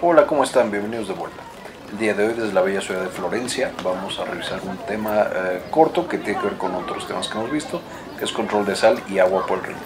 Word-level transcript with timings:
Hola, 0.00 0.28
¿cómo 0.28 0.44
están? 0.44 0.70
Bienvenidos 0.70 1.08
de 1.08 1.14
vuelta. 1.14 1.42
El 1.90 1.98
día 1.98 2.14
de 2.14 2.28
hoy 2.28 2.34
desde 2.34 2.52
la 2.52 2.60
bella 2.60 2.80
ciudad 2.80 3.02
de 3.02 3.08
Florencia 3.08 3.72
vamos 3.82 4.16
a 4.20 4.24
revisar 4.26 4.60
un 4.62 4.76
tema 4.86 5.26
eh, 5.34 5.62
corto 5.72 6.06
que 6.06 6.18
tiene 6.18 6.38
que 6.38 6.46
ver 6.46 6.56
con 6.56 6.72
otros 6.76 7.08
temas 7.08 7.26
que 7.26 7.36
hemos 7.36 7.50
visto, 7.50 7.80
que 8.16 8.24
es 8.24 8.30
control 8.30 8.64
de 8.64 8.76
sal 8.76 9.02
y 9.08 9.18
agua 9.18 9.44
por 9.44 9.58
el 9.58 9.64
río. 9.64 9.76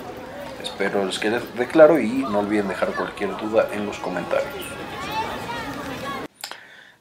Espero 0.63 1.07
les 1.07 1.19
quede 1.19 1.41
de 1.57 1.67
claro 1.67 1.99
y 1.99 2.09
no 2.09 2.41
olviden 2.41 2.69
dejar 2.69 2.91
cualquier 2.91 3.35
duda 3.39 3.69
en 3.73 3.87
los 3.87 3.97
comentarios. 4.01 4.53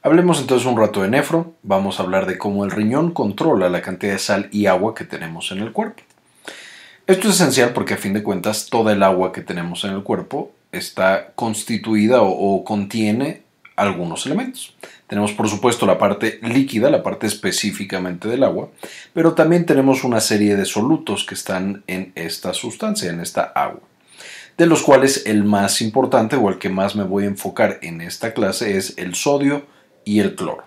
Hablemos 0.02 0.40
entonces 0.40 0.66
un 0.66 0.78
rato 0.78 1.02
de 1.02 1.10
nefro, 1.10 1.56
vamos 1.64 2.00
a 2.00 2.04
hablar 2.04 2.26
de 2.28 2.38
cómo 2.38 2.64
el 2.64 2.72
riñón 2.72 3.12
controla 3.12 3.70
la 3.70 3.82
cantidad 3.82 4.14
de 4.14 4.20
sal 4.20 4.48
y 4.54 4.68
agua 4.68 4.96
que 4.96 5.04
tenemos 5.04 5.52
en 5.52 5.60
el 5.60 5.74
cuerpo. 5.74 6.02
Esto 7.08 7.28
es 7.28 7.36
esencial 7.36 7.74
porque 7.74 7.96
a 7.96 7.98
fin 7.98 8.14
de 8.14 8.24
cuentas 8.24 8.68
toda 8.70 8.94
el 8.94 9.04
agua 9.04 9.34
que 9.34 9.42
tenemos 9.42 9.84
en 9.84 9.92
el 9.92 10.04
cuerpo 10.04 10.54
está 10.72 11.34
constituida 11.36 12.22
o, 12.22 12.64
contiene 12.64 13.44
algunos 13.76 14.26
elementos. 14.26 14.76
Tenemos 15.08 15.34
por 15.34 15.50
supuesto 15.50 15.86
la 15.86 15.98
parte 15.98 16.40
líquida, 16.44 16.90
la 16.90 17.04
parte 17.04 17.28
específicamente 17.28 18.28
del 18.28 18.44
agua, 18.44 18.70
pero 19.14 19.34
también 19.34 19.66
tenemos 19.66 20.04
una 20.04 20.22
serie 20.22 20.56
de 20.56 20.66
solutos 20.66 21.26
que 21.26 21.36
están 21.36 21.84
en 21.88 22.12
esta 22.16 22.54
sustancia, 22.54 23.10
en 23.10 23.20
esta 23.20 23.44
agua, 23.44 23.82
de 24.58 24.66
los 24.68 24.84
cuales 24.84 25.24
el 25.26 25.44
más 25.44 25.82
importante 25.82 26.36
o 26.36 26.50
el 26.50 26.60
que 26.60 26.70
más 26.70 26.96
me 26.96 27.04
voy 27.04 27.24
a 27.24 27.28
enfocar 27.28 27.80
en 27.82 28.02
esta 28.02 28.34
clase 28.34 28.78
es 28.78 28.94
el 28.98 29.16
sodio 29.16 29.66
y 30.06 30.20
el 30.20 30.36
cloro. 30.36 30.64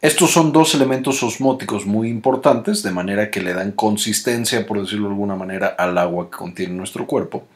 Estos 0.00 0.32
son 0.32 0.52
dos 0.52 0.74
elementos 0.74 1.22
osmóticos 1.22 1.86
muy 1.86 2.08
importantes, 2.08 2.82
de 2.82 2.90
manera 2.90 3.30
que 3.30 3.40
le 3.40 3.54
dan 3.54 3.72
consistencia, 3.72 4.66
por 4.66 4.80
decirlo 4.80 5.08
de 5.08 5.14
alguna 5.14 5.34
manera, 5.34 5.68
al 5.68 5.96
agua 5.96 6.30
que 6.30 6.36
contiene 6.36 6.74
nuestro 6.74 7.06
cuerpo 7.06 7.46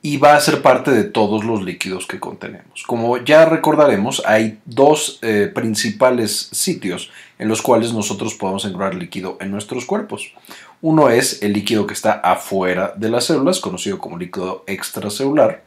y 0.00 0.16
va 0.18 0.36
a 0.36 0.40
ser 0.40 0.62
parte 0.62 0.92
de 0.92 1.04
todos 1.04 1.44
los 1.44 1.62
líquidos 1.62 2.06
que 2.06 2.20
contenemos. 2.20 2.84
Como 2.86 3.16
ya 3.18 3.44
recordaremos, 3.44 4.22
hay 4.24 4.58
dos 4.64 5.18
eh, 5.22 5.50
principales 5.52 6.48
sitios 6.52 7.10
en 7.38 7.48
los 7.48 7.62
cuales 7.62 7.92
nosotros 7.92 8.34
podemos 8.34 8.64
encontrar 8.64 8.94
líquido 8.94 9.36
en 9.40 9.50
nuestros 9.50 9.84
cuerpos. 9.84 10.32
Uno 10.80 11.10
es 11.10 11.42
el 11.42 11.52
líquido 11.52 11.86
que 11.86 11.94
está 11.94 12.12
afuera 12.12 12.94
de 12.96 13.10
las 13.10 13.24
células, 13.24 13.58
conocido 13.58 13.98
como 13.98 14.18
líquido 14.18 14.62
extracelular, 14.68 15.64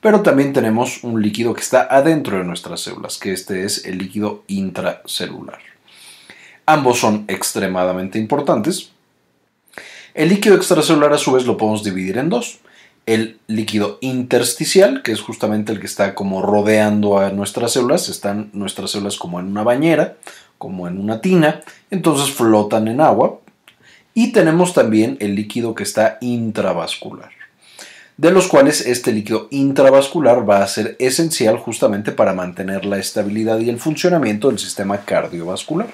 pero 0.00 0.22
también 0.22 0.52
tenemos 0.52 1.04
un 1.04 1.22
líquido 1.22 1.54
que 1.54 1.60
está 1.60 1.86
adentro 1.88 2.38
de 2.38 2.44
nuestras 2.44 2.80
células, 2.80 3.18
que 3.18 3.32
este 3.32 3.64
es 3.64 3.84
el 3.84 3.98
líquido 3.98 4.42
intracelular. 4.48 5.60
Ambos 6.66 6.98
son 6.98 7.24
extremadamente 7.28 8.18
importantes. 8.18 8.90
El 10.14 10.30
líquido 10.30 10.56
extracelular 10.56 11.12
a 11.12 11.18
su 11.18 11.32
vez 11.32 11.46
lo 11.46 11.56
podemos 11.56 11.84
dividir 11.84 12.18
en 12.18 12.28
dos 12.28 12.58
el 13.08 13.38
líquido 13.46 13.96
intersticial, 14.02 15.02
que 15.02 15.12
es 15.12 15.22
justamente 15.22 15.72
el 15.72 15.80
que 15.80 15.86
está 15.86 16.14
como 16.14 16.42
rodeando 16.42 17.18
a 17.18 17.30
nuestras 17.30 17.72
células, 17.72 18.10
están 18.10 18.50
nuestras 18.52 18.90
células 18.90 19.16
como 19.16 19.40
en 19.40 19.46
una 19.46 19.62
bañera, 19.62 20.18
como 20.58 20.86
en 20.86 20.98
una 21.00 21.22
tina, 21.22 21.62
entonces 21.90 22.30
flotan 22.34 22.86
en 22.86 23.00
agua. 23.00 23.40
Y 24.12 24.32
tenemos 24.32 24.74
también 24.74 25.16
el 25.20 25.34
líquido 25.36 25.74
que 25.74 25.84
está 25.84 26.18
intravascular, 26.20 27.30
de 28.18 28.30
los 28.30 28.46
cuales 28.46 28.84
este 28.84 29.10
líquido 29.12 29.48
intravascular 29.52 30.48
va 30.48 30.62
a 30.62 30.66
ser 30.66 30.94
esencial 30.98 31.56
justamente 31.56 32.12
para 32.12 32.34
mantener 32.34 32.84
la 32.84 32.98
estabilidad 32.98 33.58
y 33.60 33.70
el 33.70 33.78
funcionamiento 33.78 34.48
del 34.48 34.58
sistema 34.58 34.98
cardiovascular. 34.98 35.88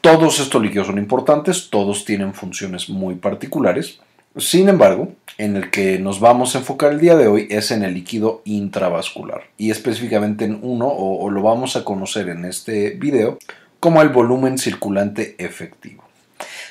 Todos 0.00 0.40
estos 0.40 0.62
líquidos 0.62 0.86
son 0.86 0.96
importantes, 0.96 1.68
todos 1.68 2.06
tienen 2.06 2.32
funciones 2.32 2.88
muy 2.88 3.16
particulares. 3.16 3.98
Sin 4.36 4.68
embargo, 4.68 5.12
en 5.38 5.54
el 5.54 5.70
que 5.70 6.00
nos 6.00 6.18
vamos 6.18 6.54
a 6.54 6.58
enfocar 6.58 6.92
el 6.92 6.98
día 6.98 7.14
de 7.14 7.28
hoy 7.28 7.46
es 7.50 7.70
en 7.70 7.84
el 7.84 7.94
líquido 7.94 8.42
intravascular 8.44 9.44
y 9.56 9.70
específicamente 9.70 10.44
en 10.44 10.58
uno 10.60 10.88
o, 10.88 11.30
lo 11.30 11.40
vamos 11.40 11.76
a 11.76 11.84
conocer 11.84 12.28
en 12.28 12.44
este 12.44 12.90
video 12.90 13.38
como 13.78 14.02
el 14.02 14.08
volumen 14.08 14.58
circulante 14.58 15.36
efectivo. 15.38 16.02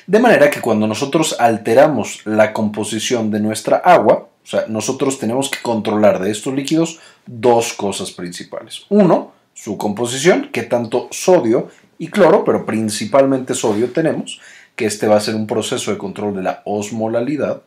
De 0.06 0.18
manera 0.18 0.50
que 0.50 0.60
cuando 0.60 0.86
nosotros 0.86 1.36
alteramos 1.40 2.20
la 2.26 2.52
composición 2.52 3.30
de 3.30 3.40
nuestra 3.40 3.78
agua, 3.78 4.28
o 4.44 4.46
sea, 4.46 4.66
nosotros 4.68 5.18
tenemos 5.18 5.50
que 5.50 5.62
controlar 5.62 6.20
de 6.20 6.30
estos 6.30 6.52
líquidos 6.52 7.00
dos 7.24 7.72
cosas 7.72 8.10
principales. 8.10 8.82
Uno, 8.90 9.32
su 9.54 9.78
composición, 9.78 10.50
que 10.52 10.64
tanto 10.64 11.08
sodio 11.10 11.70
y 11.96 12.08
cloro, 12.08 12.44
pero 12.44 12.66
principalmente 12.66 13.54
sodio 13.54 13.90
tenemos, 13.90 14.38
que 14.76 14.86
este 14.86 15.06
va 15.06 15.16
a 15.16 15.20
ser 15.20 15.34
un 15.34 15.46
proceso 15.46 15.90
de 15.90 15.98
control 15.98 16.34
de 16.34 16.42
la 16.42 16.62
osmolalidad. 16.64 17.62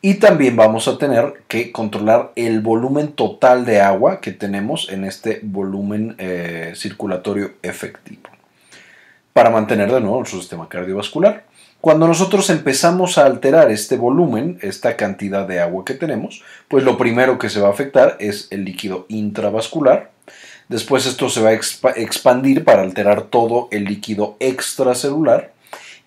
Y 0.00 0.14
también 0.14 0.54
vamos 0.54 0.86
a 0.86 0.96
tener 0.96 1.42
que 1.48 1.72
controlar 1.72 2.30
el 2.36 2.60
volumen 2.60 3.08
total 3.08 3.64
de 3.64 3.80
agua 3.80 4.20
que 4.20 4.30
tenemos 4.30 4.88
en 4.90 5.04
este 5.04 5.40
volumen 5.42 6.14
eh, 6.18 6.72
circulatorio 6.76 7.54
efectivo 7.62 8.28
para 9.32 9.50
mantener 9.50 9.92
de 9.92 10.00
nuevo 10.00 10.18
nuestro 10.18 10.40
sistema 10.40 10.68
cardiovascular. 10.68 11.44
Cuando 11.80 12.08
nosotros 12.08 12.50
empezamos 12.50 13.18
a 13.18 13.26
alterar 13.26 13.70
este 13.70 13.96
volumen, 13.96 14.58
esta 14.62 14.96
cantidad 14.96 15.46
de 15.46 15.60
agua 15.60 15.84
que 15.84 15.94
tenemos, 15.94 16.42
pues 16.66 16.82
lo 16.82 16.98
primero 16.98 17.38
que 17.38 17.48
se 17.48 17.60
va 17.60 17.68
a 17.68 17.70
afectar 17.70 18.16
es 18.18 18.48
el 18.50 18.64
líquido 18.64 19.06
intravascular. 19.08 20.10
Después 20.68 21.06
esto 21.06 21.28
se 21.28 21.40
va 21.40 21.50
a 21.50 21.52
expandir 21.52 22.64
para 22.64 22.82
alterar 22.82 23.22
todo 23.22 23.68
el 23.70 23.84
líquido 23.84 24.36
extracelular 24.40 25.52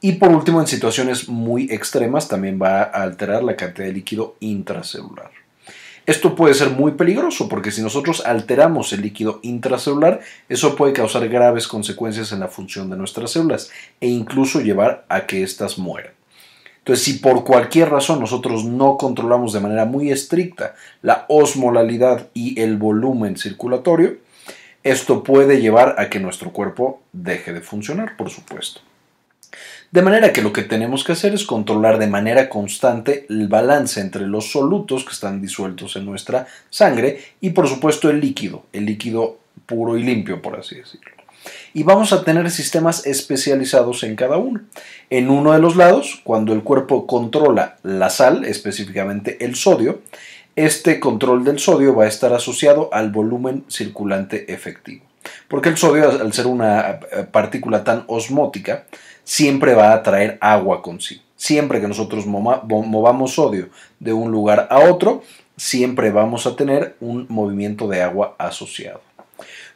y 0.01 0.13
por 0.13 0.29
último, 0.29 0.59
en 0.59 0.67
situaciones 0.67 1.29
muy 1.29 1.71
extremas 1.71 2.27
también 2.27 2.59
va 2.59 2.81
a 2.81 3.03
alterar 3.03 3.43
la 3.43 3.55
cantidad 3.55 3.85
de 3.85 3.93
líquido 3.93 4.35
intracelular. 4.39 5.29
Esto 6.07 6.33
puede 6.35 6.55
ser 6.55 6.71
muy 6.71 6.93
peligroso 6.93 7.47
porque 7.47 7.69
si 7.69 7.83
nosotros 7.83 8.25
alteramos 8.25 8.91
el 8.91 9.03
líquido 9.03 9.39
intracelular, 9.43 10.19
eso 10.49 10.75
puede 10.75 10.93
causar 10.93 11.29
graves 11.29 11.67
consecuencias 11.67 12.31
en 12.31 12.39
la 12.39 12.47
función 12.47 12.89
de 12.89 12.97
nuestras 12.97 13.31
células 13.31 13.69
e 13.99 14.07
incluso 14.07 14.59
llevar 14.61 15.05
a 15.09 15.27
que 15.27 15.43
éstas 15.43 15.77
mueran. 15.77 16.13
Entonces, 16.79 17.05
si 17.05 17.13
por 17.19 17.43
cualquier 17.43 17.89
razón 17.89 18.19
nosotros 18.19 18.65
no 18.65 18.97
controlamos 18.97 19.53
de 19.53 19.59
manera 19.59 19.85
muy 19.85 20.11
estricta 20.11 20.73
la 21.03 21.25
osmolalidad 21.29 22.29
y 22.33 22.59
el 22.59 22.77
volumen 22.77 23.37
circulatorio, 23.37 24.17
esto 24.81 25.21
puede 25.21 25.61
llevar 25.61 25.93
a 25.99 26.09
que 26.09 26.19
nuestro 26.19 26.51
cuerpo 26.51 27.03
deje 27.13 27.53
de 27.53 27.61
funcionar, 27.61 28.17
por 28.17 28.31
supuesto. 28.31 28.81
De 29.91 30.01
manera 30.01 30.31
que 30.31 30.41
lo 30.41 30.53
que 30.53 30.63
tenemos 30.63 31.03
que 31.03 31.11
hacer 31.11 31.33
es 31.33 31.43
controlar 31.43 31.99
de 31.99 32.07
manera 32.07 32.47
constante 32.47 33.25
el 33.27 33.49
balance 33.49 33.99
entre 33.99 34.25
los 34.25 34.49
solutos 34.49 35.03
que 35.03 35.11
están 35.11 35.41
disueltos 35.41 35.97
en 35.97 36.05
nuestra 36.05 36.47
sangre 36.69 37.19
y 37.41 37.49
por 37.49 37.67
supuesto 37.67 38.09
el 38.09 38.21
líquido, 38.21 38.63
el 38.71 38.85
líquido 38.85 39.39
puro 39.65 39.97
y 39.97 40.03
limpio, 40.03 40.41
por 40.41 40.57
así 40.57 40.75
decirlo. 40.75 41.11
Y 41.73 41.83
vamos 41.83 42.13
a 42.13 42.23
tener 42.23 42.49
sistemas 42.51 43.05
especializados 43.05 44.03
en 44.03 44.15
cada 44.15 44.37
uno. 44.37 44.61
En 45.09 45.29
uno 45.29 45.51
de 45.51 45.59
los 45.59 45.75
lados, 45.75 46.21
cuando 46.23 46.53
el 46.53 46.63
cuerpo 46.63 47.05
controla 47.05 47.77
la 47.83 48.09
sal, 48.09 48.45
específicamente 48.45 49.43
el 49.43 49.55
sodio, 49.55 50.01
este 50.55 51.01
control 51.01 51.43
del 51.43 51.59
sodio 51.59 51.95
va 51.95 52.05
a 52.05 52.09
estar 52.09 52.31
asociado 52.33 52.89
al 52.93 53.11
volumen 53.11 53.65
circulante 53.67 54.53
efectivo. 54.53 55.03
Porque 55.47 55.69
el 55.69 55.77
sodio, 55.77 56.09
al 56.09 56.33
ser 56.33 56.47
una 56.47 56.91
eh, 56.91 57.25
partícula 57.29 57.83
tan 57.83 58.05
osmótica, 58.07 58.85
siempre 59.23 59.73
va 59.73 59.93
a 59.93 60.03
traer 60.03 60.37
agua 60.41 60.81
consigo. 60.81 61.21
Siempre 61.35 61.81
que 61.81 61.87
nosotros 61.87 62.25
movamos 62.27 63.33
sodio 63.33 63.69
de 63.99 64.13
un 64.13 64.31
lugar 64.31 64.67
a 64.69 64.79
otro, 64.79 65.23
siempre 65.57 66.11
vamos 66.11 66.45
a 66.45 66.55
tener 66.55 66.95
un 66.99 67.25
movimiento 67.29 67.87
de 67.87 68.01
agua 68.01 68.35
asociado. 68.37 69.01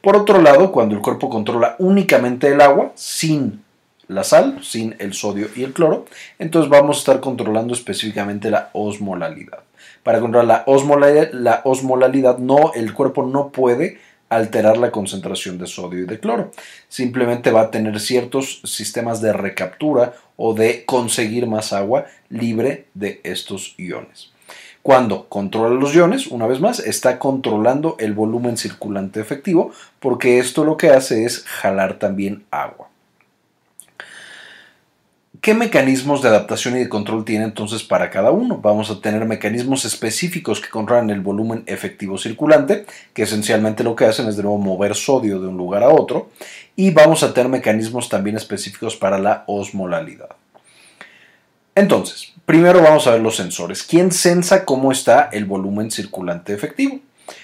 Por 0.02 0.16
otro 0.16 0.42
lado, 0.42 0.72
cuando 0.72 0.96
el 0.96 1.02
cuerpo 1.02 1.30
controla 1.30 1.76
únicamente 1.80 2.48
el 2.50 2.62
agua, 2.62 2.92
sin 2.94 3.64
la 4.08 4.24
sal, 4.24 4.60
sin 4.64 4.96
el 5.00 5.14
sodio 5.14 5.48
y 5.56 5.64
el 5.64 5.74
cloro, 5.74 6.06
entonces 6.38 6.70
vamos 6.70 6.98
a 6.98 7.00
estar 7.00 7.20
controlando 7.20 7.74
específicamente 7.74 8.52
la 8.52 8.70
osmolalidad. 8.74 9.60
Para 10.04 10.20
controlar 10.20 10.46
la 10.46 10.64
osmolalidad, 10.68 11.32
la 11.34 12.38
no, 12.40 12.72
el 12.76 12.94
cuerpo 12.94 13.26
no 13.26 13.50
puede 13.50 13.98
alterar 14.30 14.78
la 14.78 14.92
concentración 14.92 15.58
de 15.58 15.68
sodio 15.68 16.04
y 16.04 16.06
de 16.06 16.20
cloro. 16.20 16.52
Simplemente 16.90 17.52
va 17.52 17.62
a 17.62 17.72
tener 17.72 18.00
ciertos 18.00 18.62
sistemas 18.64 19.22
de 19.22 19.34
recaptura 19.34 20.14
o 20.36 20.54
de 20.54 20.86
conseguir 20.86 21.48
más 21.48 21.74
agua 21.74 22.06
libre 22.30 22.88
de 22.94 23.22
estos 23.24 23.76
iones. 23.78 24.32
Cuando 24.82 25.28
controla 25.30 25.74
los 25.74 25.96
iones, 25.96 26.28
una 26.28 26.46
vez 26.46 26.60
más, 26.60 26.80
está 26.80 27.18
controlando 27.18 27.96
el 28.00 28.14
volumen 28.14 28.56
circulante 28.56 29.20
efectivo 29.20 29.72
porque 30.00 30.38
esto 30.38 30.64
lo 30.64 30.78
que 30.78 30.90
hace 30.90 31.26
es 31.26 31.44
jalar 31.44 31.98
también 31.98 32.46
agua. 32.52 32.90
¿Qué 35.46 35.54
mecanismos 35.54 36.24
de 36.24 36.30
adaptación 36.30 36.76
y 36.76 36.80
de 36.80 36.90
control 36.90 37.24
tiene 37.24 37.46
entonces 37.46 37.84
para 37.84 38.10
cada 38.10 38.32
uno? 38.32 38.58
Vamos 38.58 38.90
a 38.90 39.00
tener 39.00 39.26
mecanismos 39.26 39.86
específicos 39.86 40.60
que 40.60 40.70
controlan 40.70 41.12
el 41.12 41.22
volumen 41.22 41.62
efectivo 41.68 42.18
circulante, 42.18 42.88
que 43.14 43.22
esencialmente 43.22 43.84
lo 43.84 43.96
que 43.96 44.06
hacen 44.06 44.28
es 44.28 44.38
de 44.38 44.42
nuevo 44.42 44.58
mover 44.58 44.96
sodio 44.96 45.40
de 45.40 45.46
un 45.46 45.56
lugar 45.56 45.84
a 45.84 45.90
otro, 45.90 46.32
y 46.76 46.90
vamos 46.90 47.22
a 47.22 47.32
tener 47.32 47.48
mecanismos 47.48 48.10
también 48.10 48.36
específicos 48.38 48.96
para 48.96 49.20
la 49.20 49.44
osmolalidad. 49.46 50.30
Entonces, 51.76 52.34
primero 52.48 52.82
vamos 52.82 53.06
a 53.06 53.12
ver 53.12 53.22
los 53.22 53.36
sensores. 53.36 53.84
¿Quién 53.84 54.12
sensa 54.12 54.66
cómo 54.66 54.92
está 54.92 55.30
el 55.32 55.46
volumen 55.46 55.92
circulante 55.92 56.56
efectivo? 56.56 57.02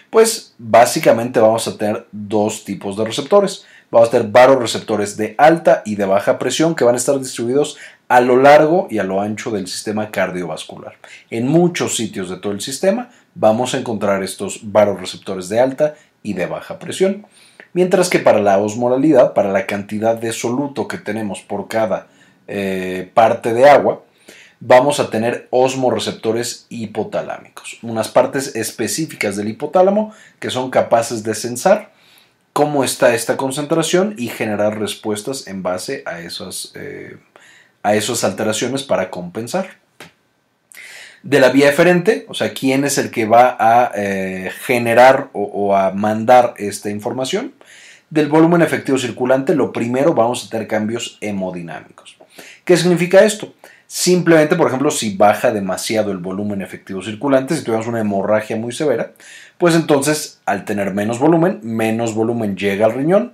Pues 0.10 0.56
básicamente 0.58 1.40
vamos 1.40 1.68
a 1.68 1.78
tener 1.78 2.08
dos 2.12 2.66
tipos 2.66 2.98
de 2.98 3.06
receptores. 3.06 3.64
Vamos 3.92 4.08
a 4.08 4.12
tener 4.12 4.28
varios 4.28 4.58
receptores 4.58 5.18
de 5.18 5.36
alta 5.38 5.82
y 5.86 5.96
de 5.96 6.06
baja 6.06 6.40
presión 6.40 6.76
que 6.76 6.86
van 6.86 6.96
a 6.96 6.98
estar 6.98 7.20
distribuidos 7.20 7.78
a 8.08 8.22
lo 8.22 8.38
largo 8.38 8.88
y 8.90 9.00
a 9.00 9.04
lo 9.04 9.20
ancho 9.20 9.52
del 9.52 9.68
sistema 9.68 10.12
cardiovascular. 10.12 10.94
En 11.30 11.50
muchos 11.50 11.98
sitios 11.98 12.30
de 12.30 12.38
todo 12.38 12.54
el 12.54 12.62
sistema 12.62 13.10
vamos 13.36 13.74
a 13.74 13.80
encontrar 13.80 14.24
estos 14.24 14.62
receptores 14.74 15.50
de 15.50 15.60
alta 15.60 15.96
y 16.24 16.34
de 16.34 16.46
baja 16.46 16.80
presión. 16.80 17.28
Mientras 17.74 18.10
que 18.10 18.20
para 18.20 18.40
la 18.40 18.60
osmolalidad, 18.60 19.34
para 19.34 19.52
la 19.52 19.66
cantidad 19.66 20.16
de 20.16 20.32
soluto 20.32 20.88
que 20.88 20.98
tenemos 20.98 21.42
por 21.42 21.68
cada 21.68 22.08
eh, 22.48 23.12
parte 23.14 23.54
de 23.54 23.70
agua, 23.70 24.04
vamos 24.62 25.02
a 25.02 25.10
tener 25.10 25.50
osmoreceptores 25.50 26.66
hipotalámicos, 26.70 27.78
unas 27.82 28.08
partes 28.08 28.56
específicas 28.56 29.36
del 29.36 29.50
hipotálamo 29.50 30.14
que 30.40 30.50
son 30.50 30.70
capaces 30.70 31.24
de 31.24 31.36
sensar 31.36 31.92
cómo 32.54 32.84
está 32.84 33.14
esta 33.14 33.38
concentración 33.38 34.16
y 34.18 34.28
generar 34.28 34.80
respuestas 34.80 35.48
en 35.48 35.64
base 35.64 36.04
a 36.06 36.20
esas, 36.20 36.74
eh, 36.76 37.18
a 37.84 37.96
esas 37.96 38.24
alteraciones 38.24 38.84
para 38.84 39.10
compensar. 39.10 39.82
De 41.24 41.40
la 41.40 41.50
vía 41.50 41.70
eferente, 41.70 42.26
o 42.30 42.34
sea, 42.34 42.54
quién 42.54 42.84
es 42.84 42.98
el 42.98 43.12
que 43.12 43.26
va 43.26 43.56
a 43.60 43.92
eh, 43.96 44.52
generar 44.66 45.30
o, 45.34 45.76
a 45.76 45.92
mandar 45.92 46.56
esta 46.58 46.90
información. 46.90 47.54
Del 48.10 48.28
volumen 48.28 48.62
efectivo 48.62 48.98
circulante, 48.98 49.56
lo 49.56 49.72
primero 49.72 50.14
vamos 50.14 50.46
a 50.46 50.50
tener 50.50 50.68
cambios 50.68 51.18
hemodinámicos. 51.22 52.18
¿Qué 52.66 52.76
significa 52.76 53.24
esto? 53.24 53.54
Simplemente, 53.94 54.56
por 54.56 54.68
ejemplo, 54.68 54.90
si 54.90 55.18
baja 55.18 55.52
demasiado 55.52 56.14
el 56.14 56.20
volumen 56.20 56.62
efectivo 56.62 57.02
circulante, 57.02 57.58
si 57.58 57.62
tuviéramos 57.62 57.90
una 57.90 58.00
hemorragia 58.00 58.56
muy 58.56 58.72
severa, 58.72 59.12
pues 59.58 59.76
entonces 59.76 60.40
al 60.46 60.64
tener 60.64 60.94
menos 60.94 61.20
volumen, 61.20 61.60
menos 61.62 62.16
volumen 62.16 62.56
llega 62.56 62.86
al 62.86 62.94
riñón, 62.94 63.34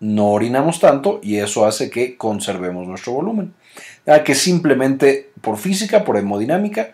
no 0.00 0.26
orinamos 0.26 0.78
tanto 0.78 1.20
y 1.22 1.38
eso 1.38 1.64
hace 1.64 1.88
que 1.88 2.18
conservemos 2.18 2.86
nuestro 2.86 3.14
volumen. 3.14 3.54
Ya 4.04 4.22
que 4.24 4.34
simplemente 4.34 5.32
por 5.40 5.56
física, 5.56 6.04
por 6.04 6.18
hemodinámica, 6.18 6.90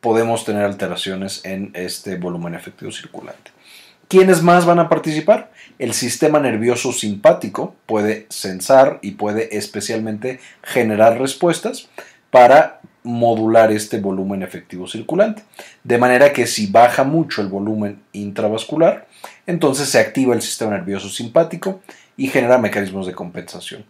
podemos 0.00 0.44
tener 0.44 0.64
alteraciones 0.64 1.44
en 1.44 1.70
este 1.74 2.16
volumen 2.16 2.56
efectivo 2.56 2.90
circulante. 2.90 3.52
¿Quiénes 4.08 4.42
más 4.42 4.66
van 4.66 4.80
a 4.80 4.88
participar? 4.88 5.52
El 5.78 5.92
sistema 5.94 6.40
nervioso 6.40 6.92
simpático 6.92 7.76
puede 7.86 8.26
sensar 8.30 8.98
y 9.00 9.12
puede 9.12 9.56
especialmente 9.56 10.40
generar 10.64 11.20
respuestas 11.20 11.88
para 12.30 12.80
modular 13.02 13.72
este 13.72 14.00
volumen 14.00 14.42
efectivo 14.42 14.86
circulante. 14.86 15.42
De 15.82 15.98
manera 15.98 16.32
que 16.32 16.46
si 16.46 16.66
baja 16.66 17.04
mucho 17.04 17.40
el 17.40 17.48
volumen 17.48 18.02
intravascular, 18.12 19.06
entonces 19.46 19.88
se 19.88 19.98
activa 19.98 20.34
el 20.34 20.42
sistema 20.42 20.72
nervioso 20.72 21.08
simpático 21.08 21.80
y 22.16 22.28
genera 22.28 22.58
mecanismos 22.58 23.06
de 23.06 23.14
compensación. 23.14 23.84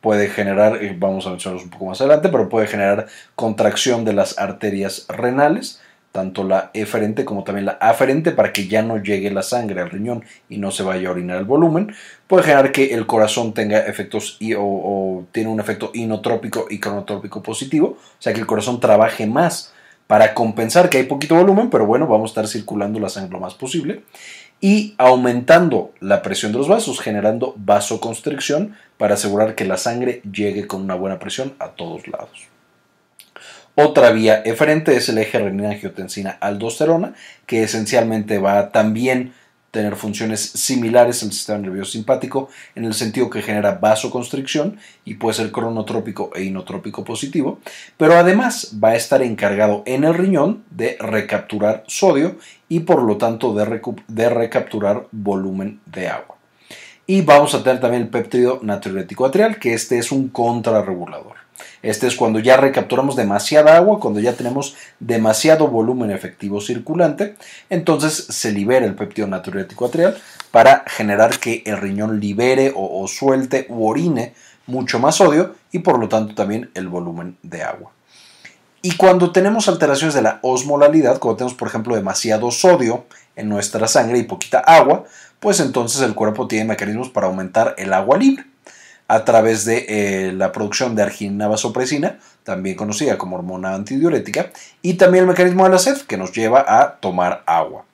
Puede 0.00 0.28
generar, 0.28 0.82
eh, 0.82 0.96
vamos 0.98 1.26
a 1.26 1.30
mencionarlos 1.30 1.64
un 1.64 1.70
poco 1.70 1.86
más 1.86 2.00
adelante, 2.00 2.28
pero 2.28 2.48
puede 2.48 2.66
generar 2.66 3.06
contracción 3.34 4.04
de 4.04 4.12
las 4.12 4.38
arterias 4.38 5.06
renales, 5.08 5.80
tanto 6.18 6.42
la 6.42 6.72
eferente 6.74 7.24
como 7.24 7.44
también 7.44 7.66
la 7.66 7.78
aferente 7.80 8.32
para 8.32 8.52
que 8.52 8.66
ya 8.66 8.82
no 8.82 9.00
llegue 9.00 9.30
la 9.30 9.44
sangre 9.44 9.80
al 9.80 9.88
riñón 9.88 10.24
y 10.48 10.58
no 10.58 10.72
se 10.72 10.82
vaya 10.82 11.08
a 11.08 11.12
orinar 11.12 11.38
el 11.38 11.44
volumen. 11.44 11.94
Puede 12.26 12.42
generar 12.42 12.72
que 12.72 12.92
el 12.92 13.06
corazón 13.06 13.54
tenga 13.54 13.78
efectos 13.86 14.36
o, 14.56 15.22
tiene 15.30 15.48
un 15.48 15.60
efecto 15.60 15.92
inotrópico 15.94 16.66
y 16.68 16.80
cronotrópico 16.80 17.40
positivo, 17.40 17.98
o 18.00 18.16
sea 18.18 18.32
que 18.32 18.40
el 18.40 18.46
corazón 18.46 18.80
trabaje 18.80 19.28
más 19.28 19.72
para 20.08 20.34
compensar 20.34 20.90
que 20.90 20.98
hay 20.98 21.04
poquito 21.04 21.36
volumen, 21.36 21.70
pero 21.70 21.86
bueno, 21.86 22.08
vamos 22.08 22.30
a 22.30 22.32
estar 22.32 22.48
circulando 22.48 22.98
la 22.98 23.10
sangre 23.10 23.30
lo 23.30 23.38
más 23.38 23.54
posible 23.54 24.02
y 24.60 24.96
aumentando 24.98 25.92
la 26.00 26.20
presión 26.22 26.50
de 26.50 26.58
los 26.58 26.66
vasos, 26.66 26.98
generando 26.98 27.54
vasoconstricción 27.58 28.74
para 28.96 29.14
asegurar 29.14 29.54
que 29.54 29.66
la 29.66 29.76
sangre 29.76 30.20
llegue 30.32 30.66
con 30.66 30.82
una 30.82 30.96
buena 30.96 31.20
presión 31.20 31.54
a 31.60 31.68
todos 31.68 32.08
lados. 32.08 32.57
Otra 33.80 34.10
vía 34.10 34.42
eferente 34.44 34.96
es 34.96 35.08
el 35.08 35.18
eje 35.18 35.38
renina-angiotensina-aldosterona, 35.38 37.14
que 37.46 37.62
esencialmente 37.62 38.38
va 38.38 38.58
a 38.58 38.72
también 38.72 39.34
tener 39.70 39.94
funciones 39.94 40.40
similares 40.40 41.22
al 41.22 41.30
sistema 41.30 41.60
nervioso 41.60 41.92
simpático 41.92 42.48
en 42.74 42.86
el 42.86 42.92
sentido 42.92 43.30
que 43.30 43.40
genera 43.40 43.78
vasoconstricción 43.80 44.80
y 45.04 45.14
puede 45.14 45.36
ser 45.36 45.52
cronotrópico 45.52 46.32
e 46.34 46.42
inotrópico 46.42 47.04
positivo, 47.04 47.60
pero 47.96 48.14
además 48.14 48.76
va 48.82 48.88
a 48.88 48.96
estar 48.96 49.22
encargado 49.22 49.84
en 49.86 50.02
el 50.02 50.14
riñón 50.14 50.64
de 50.72 50.96
recapturar 50.98 51.84
sodio 51.86 52.36
y 52.68 52.80
por 52.80 53.04
lo 53.04 53.16
tanto 53.16 53.54
de, 53.54 53.80
de 54.08 54.28
recapturar 54.28 55.06
volumen 55.12 55.78
de 55.86 56.08
agua. 56.08 56.34
Y 57.06 57.20
vamos 57.20 57.54
a 57.54 57.62
tener 57.62 57.78
también 57.78 58.02
el 58.02 58.08
péptido 58.08 58.58
natriurético 58.60 59.24
atrial, 59.24 59.60
que 59.60 59.72
este 59.72 59.98
es 59.98 60.10
un 60.10 60.30
contrarregulador. 60.30 61.37
Este 61.82 62.06
es 62.06 62.16
cuando 62.16 62.38
ya 62.40 62.56
recapturamos 62.56 63.16
demasiada 63.16 63.76
agua, 63.76 64.00
cuando 64.00 64.20
ya 64.20 64.34
tenemos 64.34 64.76
demasiado 65.00 65.68
volumen 65.68 66.10
efectivo 66.10 66.60
circulante, 66.60 67.36
entonces 67.70 68.14
se 68.14 68.52
libera 68.52 68.86
el 68.86 68.94
péptido 68.94 69.28
natriurético 69.28 69.86
atrial 69.86 70.18
para 70.50 70.84
generar 70.86 71.38
que 71.38 71.62
el 71.66 71.76
riñón 71.78 72.20
libere 72.20 72.72
o, 72.74 73.06
suelte 73.06 73.66
u 73.68 73.86
orine 73.86 74.34
mucho 74.66 74.98
más 74.98 75.16
sodio 75.16 75.54
y 75.72 75.78
por 75.80 75.98
lo 75.98 76.08
tanto 76.08 76.34
también 76.34 76.70
el 76.74 76.88
volumen 76.88 77.36
de 77.42 77.62
agua. 77.62 77.92
Y 78.82 78.96
cuando 78.96 79.32
tenemos 79.32 79.68
alteraciones 79.68 80.14
de 80.14 80.22
la 80.22 80.38
osmolalidad, 80.42 81.18
cuando 81.18 81.38
tenemos 81.38 81.58
por 81.58 81.68
ejemplo 81.68 81.96
demasiado 81.96 82.50
sodio 82.50 83.06
en 83.34 83.48
nuestra 83.48 83.88
sangre 83.88 84.18
y 84.18 84.22
poquita 84.24 84.58
agua, 84.60 85.04
pues 85.40 85.60
entonces 85.60 86.02
el 86.02 86.14
cuerpo 86.14 86.48
tiene 86.48 86.64
mecanismos 86.64 87.08
para 87.08 87.26
aumentar 87.26 87.74
el 87.78 87.92
agua 87.92 88.18
libre 88.18 88.44
a 89.08 89.24
través 89.24 89.64
de 89.64 89.86
eh, 89.88 90.32
la 90.32 90.52
producción 90.52 90.94
de 90.94 91.02
arginina 91.02 91.48
vasopresina, 91.48 92.18
también 92.44 92.76
conocida 92.76 93.16
como 93.16 93.36
hormona 93.36 93.74
antidiurética, 93.74 94.52
y 94.82 94.94
también 94.94 95.24
el 95.24 95.28
mecanismo 95.28 95.64
de 95.64 95.70
la 95.70 95.78
sed, 95.78 95.96
que 96.02 96.18
nos 96.18 96.32
lleva 96.32 96.64
a 96.68 96.96
tomar 97.00 97.42
agua. 97.46 97.84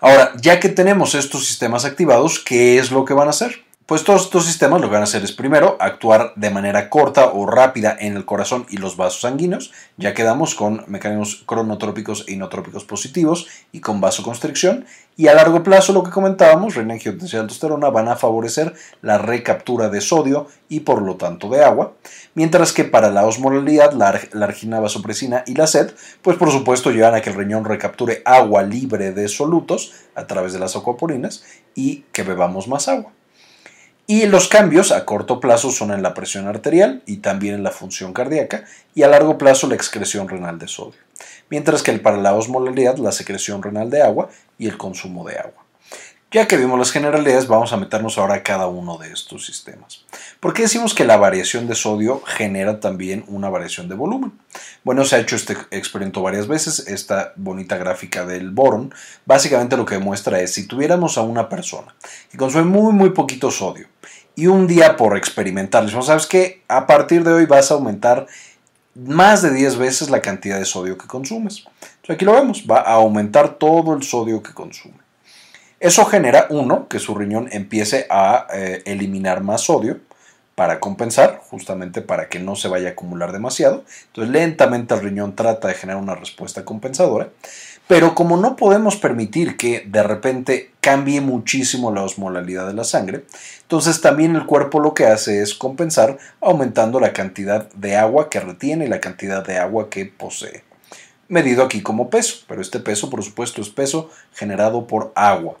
Ahora, 0.00 0.32
ya 0.40 0.60
que 0.60 0.68
tenemos 0.68 1.14
estos 1.14 1.46
sistemas 1.46 1.84
activados, 1.84 2.38
¿qué 2.38 2.78
es 2.78 2.90
lo 2.90 3.04
que 3.04 3.14
van 3.14 3.26
a 3.26 3.30
hacer? 3.30 3.64
Pues 3.90 4.04
todos 4.04 4.26
estos 4.26 4.46
sistemas 4.46 4.80
lo 4.80 4.86
que 4.86 4.92
van 4.92 5.00
a 5.00 5.02
hacer 5.02 5.24
es 5.24 5.32
primero 5.32 5.76
actuar 5.80 6.32
de 6.36 6.50
manera 6.50 6.88
corta 6.88 7.32
o 7.32 7.44
rápida 7.44 7.96
en 7.98 8.14
el 8.14 8.24
corazón 8.24 8.64
y 8.70 8.76
los 8.76 8.96
vasos 8.96 9.22
sanguíneos. 9.22 9.72
Ya 9.96 10.14
quedamos 10.14 10.54
con 10.54 10.84
mecanismos 10.86 11.42
cronotrópicos 11.44 12.24
e 12.28 12.34
inotrópicos 12.34 12.84
positivos 12.84 13.48
y 13.72 13.80
con 13.80 14.00
vasoconstricción. 14.00 14.84
Y 15.16 15.26
a 15.26 15.34
largo 15.34 15.64
plazo, 15.64 15.92
lo 15.92 16.04
que 16.04 16.12
comentábamos, 16.12 16.76
renina, 16.76 16.94
angiotensina 16.94 17.42
aldosterona 17.42 17.90
van 17.90 18.06
a 18.06 18.14
favorecer 18.14 18.74
la 19.02 19.18
recaptura 19.18 19.88
de 19.88 20.00
sodio 20.00 20.46
y 20.68 20.78
por 20.78 21.02
lo 21.02 21.16
tanto 21.16 21.48
de 21.48 21.64
agua. 21.64 21.94
Mientras 22.34 22.72
que 22.72 22.84
para 22.84 23.10
la 23.10 23.26
osmolalidad, 23.26 23.92
la, 23.94 24.20
la 24.30 24.44
argina 24.44 24.78
vasopresina 24.78 25.42
y 25.48 25.54
la 25.54 25.66
sed, 25.66 25.90
pues 26.22 26.36
por 26.36 26.52
supuesto 26.52 26.92
llevan 26.92 27.16
a 27.16 27.22
que 27.22 27.30
el 27.30 27.36
riñón 27.36 27.64
recapture 27.64 28.22
agua 28.24 28.62
libre 28.62 29.10
de 29.10 29.26
solutos 29.26 29.94
a 30.14 30.28
través 30.28 30.52
de 30.52 30.60
las 30.60 30.76
acuaporinas 30.76 31.42
y 31.74 32.04
que 32.12 32.22
bebamos 32.22 32.68
más 32.68 32.86
agua. 32.86 33.10
Y 34.06 34.26
los 34.26 34.48
cambios 34.48 34.90
a 34.90 35.04
corto 35.04 35.38
plazo 35.38 35.70
son 35.70 35.92
en 35.92 36.02
la 36.02 36.14
presión 36.14 36.48
arterial 36.48 37.02
y 37.06 37.18
también 37.18 37.54
en 37.54 37.62
la 37.62 37.70
función 37.70 38.12
cardíaca 38.12 38.64
y 38.94 39.02
a 39.02 39.08
largo 39.08 39.38
plazo 39.38 39.68
la 39.68 39.76
excreción 39.76 40.28
renal 40.28 40.58
de 40.58 40.68
sodio. 40.68 40.98
Mientras 41.48 41.82
que 41.82 41.92
para 41.98 42.16
la 42.16 42.34
osmolalidad 42.34 42.96
la 42.98 43.12
secreción 43.12 43.62
renal 43.62 43.90
de 43.90 44.02
agua 44.02 44.30
y 44.58 44.66
el 44.66 44.76
consumo 44.76 45.26
de 45.28 45.38
agua. 45.38 45.59
Ya 46.32 46.46
que 46.46 46.56
vimos 46.56 46.78
las 46.78 46.92
generalidades, 46.92 47.48
vamos 47.48 47.72
a 47.72 47.76
meternos 47.76 48.16
ahora 48.16 48.34
a 48.34 48.42
cada 48.44 48.68
uno 48.68 48.98
de 48.98 49.12
estos 49.12 49.44
sistemas. 49.44 50.04
¿Por 50.38 50.54
qué 50.54 50.62
decimos 50.62 50.94
que 50.94 51.04
la 51.04 51.16
variación 51.16 51.66
de 51.66 51.74
sodio 51.74 52.22
genera 52.24 52.78
también 52.78 53.24
una 53.26 53.48
variación 53.48 53.88
de 53.88 53.96
volumen? 53.96 54.38
Bueno, 54.84 55.04
se 55.04 55.16
ha 55.16 55.18
hecho 55.18 55.34
este 55.34 55.56
experimento 55.72 56.22
varias 56.22 56.46
veces, 56.46 56.86
esta 56.86 57.32
bonita 57.34 57.78
gráfica 57.78 58.24
del 58.24 58.52
boron, 58.52 58.94
básicamente 59.26 59.76
lo 59.76 59.84
que 59.84 59.96
demuestra 59.96 60.40
es 60.40 60.54
si 60.54 60.68
tuviéramos 60.68 61.18
a 61.18 61.22
una 61.22 61.48
persona 61.48 61.96
que 62.30 62.38
consume 62.38 62.62
muy 62.62 62.92
muy 62.92 63.10
poquito 63.10 63.50
sodio 63.50 63.88
y 64.36 64.46
un 64.46 64.68
día 64.68 64.96
por 64.96 65.16
experimentar, 65.16 65.82
decimos, 65.82 66.06
¿sabes 66.06 66.28
qué? 66.28 66.62
A 66.68 66.86
partir 66.86 67.24
de 67.24 67.32
hoy 67.32 67.46
vas 67.46 67.72
a 67.72 67.74
aumentar 67.74 68.28
más 68.94 69.42
de 69.42 69.52
10 69.52 69.78
veces 69.78 70.10
la 70.10 70.22
cantidad 70.22 70.60
de 70.60 70.64
sodio 70.64 70.96
que 70.96 71.08
consumes. 71.08 71.64
Aquí 72.08 72.24
lo 72.24 72.34
vemos, 72.34 72.64
va 72.70 72.82
a 72.82 72.92
aumentar 72.92 73.54
todo 73.54 73.94
el 73.94 74.04
sodio 74.04 74.40
que 74.44 74.54
consume. 74.54 74.99
Eso 75.80 76.04
genera, 76.04 76.46
uno, 76.50 76.88
que 76.88 76.98
su 76.98 77.14
riñón 77.14 77.48
empiece 77.52 78.06
a 78.10 78.46
eh, 78.52 78.82
eliminar 78.84 79.42
más 79.42 79.62
sodio 79.62 79.98
para 80.54 80.78
compensar, 80.78 81.40
justamente 81.48 82.02
para 82.02 82.28
que 82.28 82.38
no 82.38 82.54
se 82.54 82.68
vaya 82.68 82.90
a 82.90 82.92
acumular 82.92 83.32
demasiado. 83.32 83.82
Entonces 84.08 84.30
lentamente 84.30 84.92
el 84.92 85.00
riñón 85.00 85.34
trata 85.34 85.68
de 85.68 85.74
generar 85.74 86.02
una 86.02 86.14
respuesta 86.14 86.66
compensadora. 86.66 87.30
Pero 87.88 88.14
como 88.14 88.36
no 88.36 88.56
podemos 88.56 88.96
permitir 88.96 89.56
que 89.56 89.82
de 89.86 90.02
repente 90.02 90.70
cambie 90.82 91.22
muchísimo 91.22 91.90
la 91.94 92.02
osmolalidad 92.02 92.66
de 92.66 92.74
la 92.74 92.84
sangre, 92.84 93.24
entonces 93.62 94.02
también 94.02 94.36
el 94.36 94.44
cuerpo 94.44 94.80
lo 94.80 94.92
que 94.92 95.06
hace 95.06 95.40
es 95.40 95.54
compensar 95.54 96.18
aumentando 96.42 97.00
la 97.00 97.14
cantidad 97.14 97.72
de 97.72 97.96
agua 97.96 98.28
que 98.28 98.40
retiene 98.40 98.84
y 98.84 98.88
la 98.88 99.00
cantidad 99.00 99.42
de 99.42 99.56
agua 99.56 99.88
que 99.88 100.04
posee. 100.04 100.62
medido 101.28 101.64
aquí 101.64 101.80
como 101.80 102.10
peso, 102.10 102.44
pero 102.46 102.60
este 102.60 102.80
peso 102.80 103.08
por 103.08 103.22
supuesto 103.22 103.62
es 103.62 103.70
peso 103.70 104.10
generado 104.34 104.86
por 104.86 105.12
agua. 105.14 105.56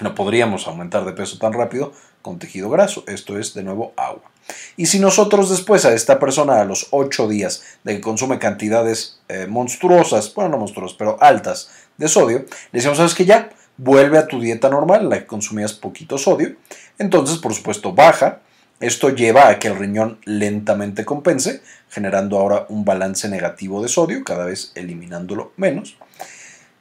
No 0.00 0.14
podríamos 0.14 0.66
aumentar 0.66 1.04
de 1.04 1.12
peso 1.12 1.38
tan 1.38 1.52
rápido 1.52 1.92
con 2.22 2.38
tejido 2.38 2.70
graso, 2.70 3.04
esto 3.06 3.38
es 3.38 3.54
de 3.54 3.62
nuevo 3.62 3.92
agua. 3.96 4.30
Y 4.76 4.86
si 4.86 4.98
nosotros 4.98 5.50
después 5.50 5.84
a 5.84 5.92
esta 5.92 6.18
persona 6.18 6.60
a 6.60 6.64
los 6.64 6.88
8 6.90 7.28
días 7.28 7.64
de 7.84 7.96
que 7.96 8.00
consume 8.00 8.38
cantidades 8.38 9.20
eh, 9.28 9.46
monstruosas, 9.46 10.32
bueno, 10.34 10.50
no 10.50 10.58
monstruosas, 10.58 10.96
pero 10.96 11.20
altas 11.20 11.70
de 11.96 12.08
sodio, 12.08 12.38
le 12.38 12.46
decimos, 12.72 12.98
¿sabes 12.98 13.14
que 13.14 13.24
ya? 13.24 13.50
Vuelve 13.76 14.18
a 14.18 14.26
tu 14.26 14.40
dieta 14.40 14.68
normal, 14.68 15.08
la 15.08 15.20
que 15.20 15.26
consumías 15.26 15.72
poquito 15.72 16.18
sodio. 16.18 16.56
Entonces, 16.98 17.38
por 17.38 17.54
supuesto, 17.54 17.92
baja. 17.92 18.40
Esto 18.80 19.10
lleva 19.10 19.48
a 19.48 19.58
que 19.58 19.66
el 19.66 19.76
riñón 19.76 20.20
lentamente 20.24 21.04
compense, 21.04 21.62
generando 21.90 22.38
ahora 22.38 22.66
un 22.68 22.84
balance 22.84 23.28
negativo 23.28 23.82
de 23.82 23.88
sodio, 23.88 24.22
cada 24.22 24.44
vez 24.44 24.70
eliminándolo 24.76 25.52
menos. 25.56 25.96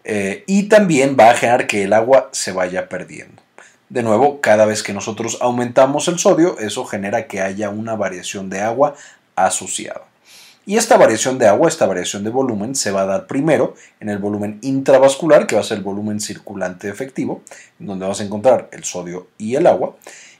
Eh, 0.09 0.45
y 0.47 0.69
también 0.69 1.17
va 1.19 1.31
a 1.31 1.33
generar 1.33 1.67
que 1.67 1.83
el 1.83 1.91
agua 1.91 2.29
se 2.31 2.53
vaya 2.53 2.87
perdiendo. 2.87 3.43
De 3.89 4.03
nuevo, 4.03 4.39
cada 4.39 4.65
vez 4.65 4.81
que 4.81 4.93
nosotros 4.93 5.37
aumentamos 5.41 6.07
el 6.07 6.17
sodio, 6.17 6.57
eso 6.59 6.85
genera 6.85 7.27
que 7.27 7.41
haya 7.41 7.69
una 7.69 7.97
variación 7.97 8.49
de 8.49 8.61
agua 8.61 8.95
asociada. 9.35 10.03
Y 10.65 10.77
esta 10.77 10.95
variación 10.95 11.37
de 11.37 11.47
agua, 11.47 11.67
esta 11.67 11.85
variación 11.85 12.23
de 12.23 12.29
volumen, 12.29 12.73
se 12.73 12.91
va 12.91 13.01
a 13.01 13.05
dar 13.05 13.27
primero 13.27 13.75
en 13.99 14.07
el 14.07 14.17
volumen 14.17 14.59
intravascular, 14.61 15.45
que 15.45 15.55
va 15.55 15.61
a 15.61 15.65
ser 15.65 15.79
el 15.79 15.83
volumen 15.83 16.21
circulante 16.21 16.87
efectivo, 16.87 17.41
donde 17.77 18.07
vas 18.07 18.21
a 18.21 18.23
encontrar 18.23 18.69
el 18.71 18.85
sodio 18.85 19.27
y 19.37 19.55
el 19.55 19.67
agua. 19.67 19.97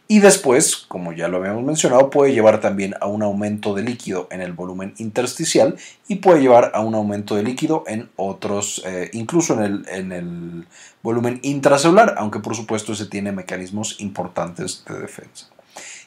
Y 0.09 0.19
después, 0.19 0.77
como 0.77 1.11
ya 1.11 1.27
lo 1.27 1.37
habíamos 1.37 1.63
mencionado, 1.63 2.09
puede 2.09 2.31
llevar 2.31 2.61
también 2.61 2.95
a 3.01 3.07
un 3.07 3.23
aumento 3.23 3.73
de 3.73 3.83
líquido 3.83 4.29
en 4.31 4.41
el 4.41 4.53
volumen 4.53 4.93
intersticial 4.97 5.75
y 6.07 6.15
puede 6.15 6.39
llevar 6.39 6.71
a 6.73 6.79
un 6.79 6.95
aumento 6.95 7.35
de 7.35 7.43
líquido 7.43 7.83
en 7.87 8.09
otros, 8.15 8.81
eh, 8.85 9.09
incluso 9.11 9.53
en 9.55 9.63
el, 9.63 9.85
en 9.89 10.11
el 10.13 10.67
volumen 11.03 11.41
intracelular, 11.43 12.15
aunque 12.17 12.39
por 12.39 12.55
supuesto 12.55 12.93
ese 12.93 13.07
tiene 13.07 13.33
mecanismos 13.33 13.99
importantes 13.99 14.85
de 14.87 14.97
defensa. 14.97 15.47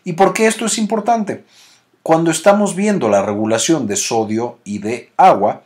¿Y 0.02 0.14
por 0.14 0.33
qué 0.33 0.47
esto 0.47 0.64
es 0.64 0.78
importante? 0.78 1.45
Cuando 2.02 2.30
estamos 2.30 2.75
viendo 2.75 3.11
la 3.11 3.21
regulación 3.21 3.87
de 3.87 3.97
sodio 3.97 4.59
y 4.64 4.78
de 4.78 5.11
agua, 5.19 5.62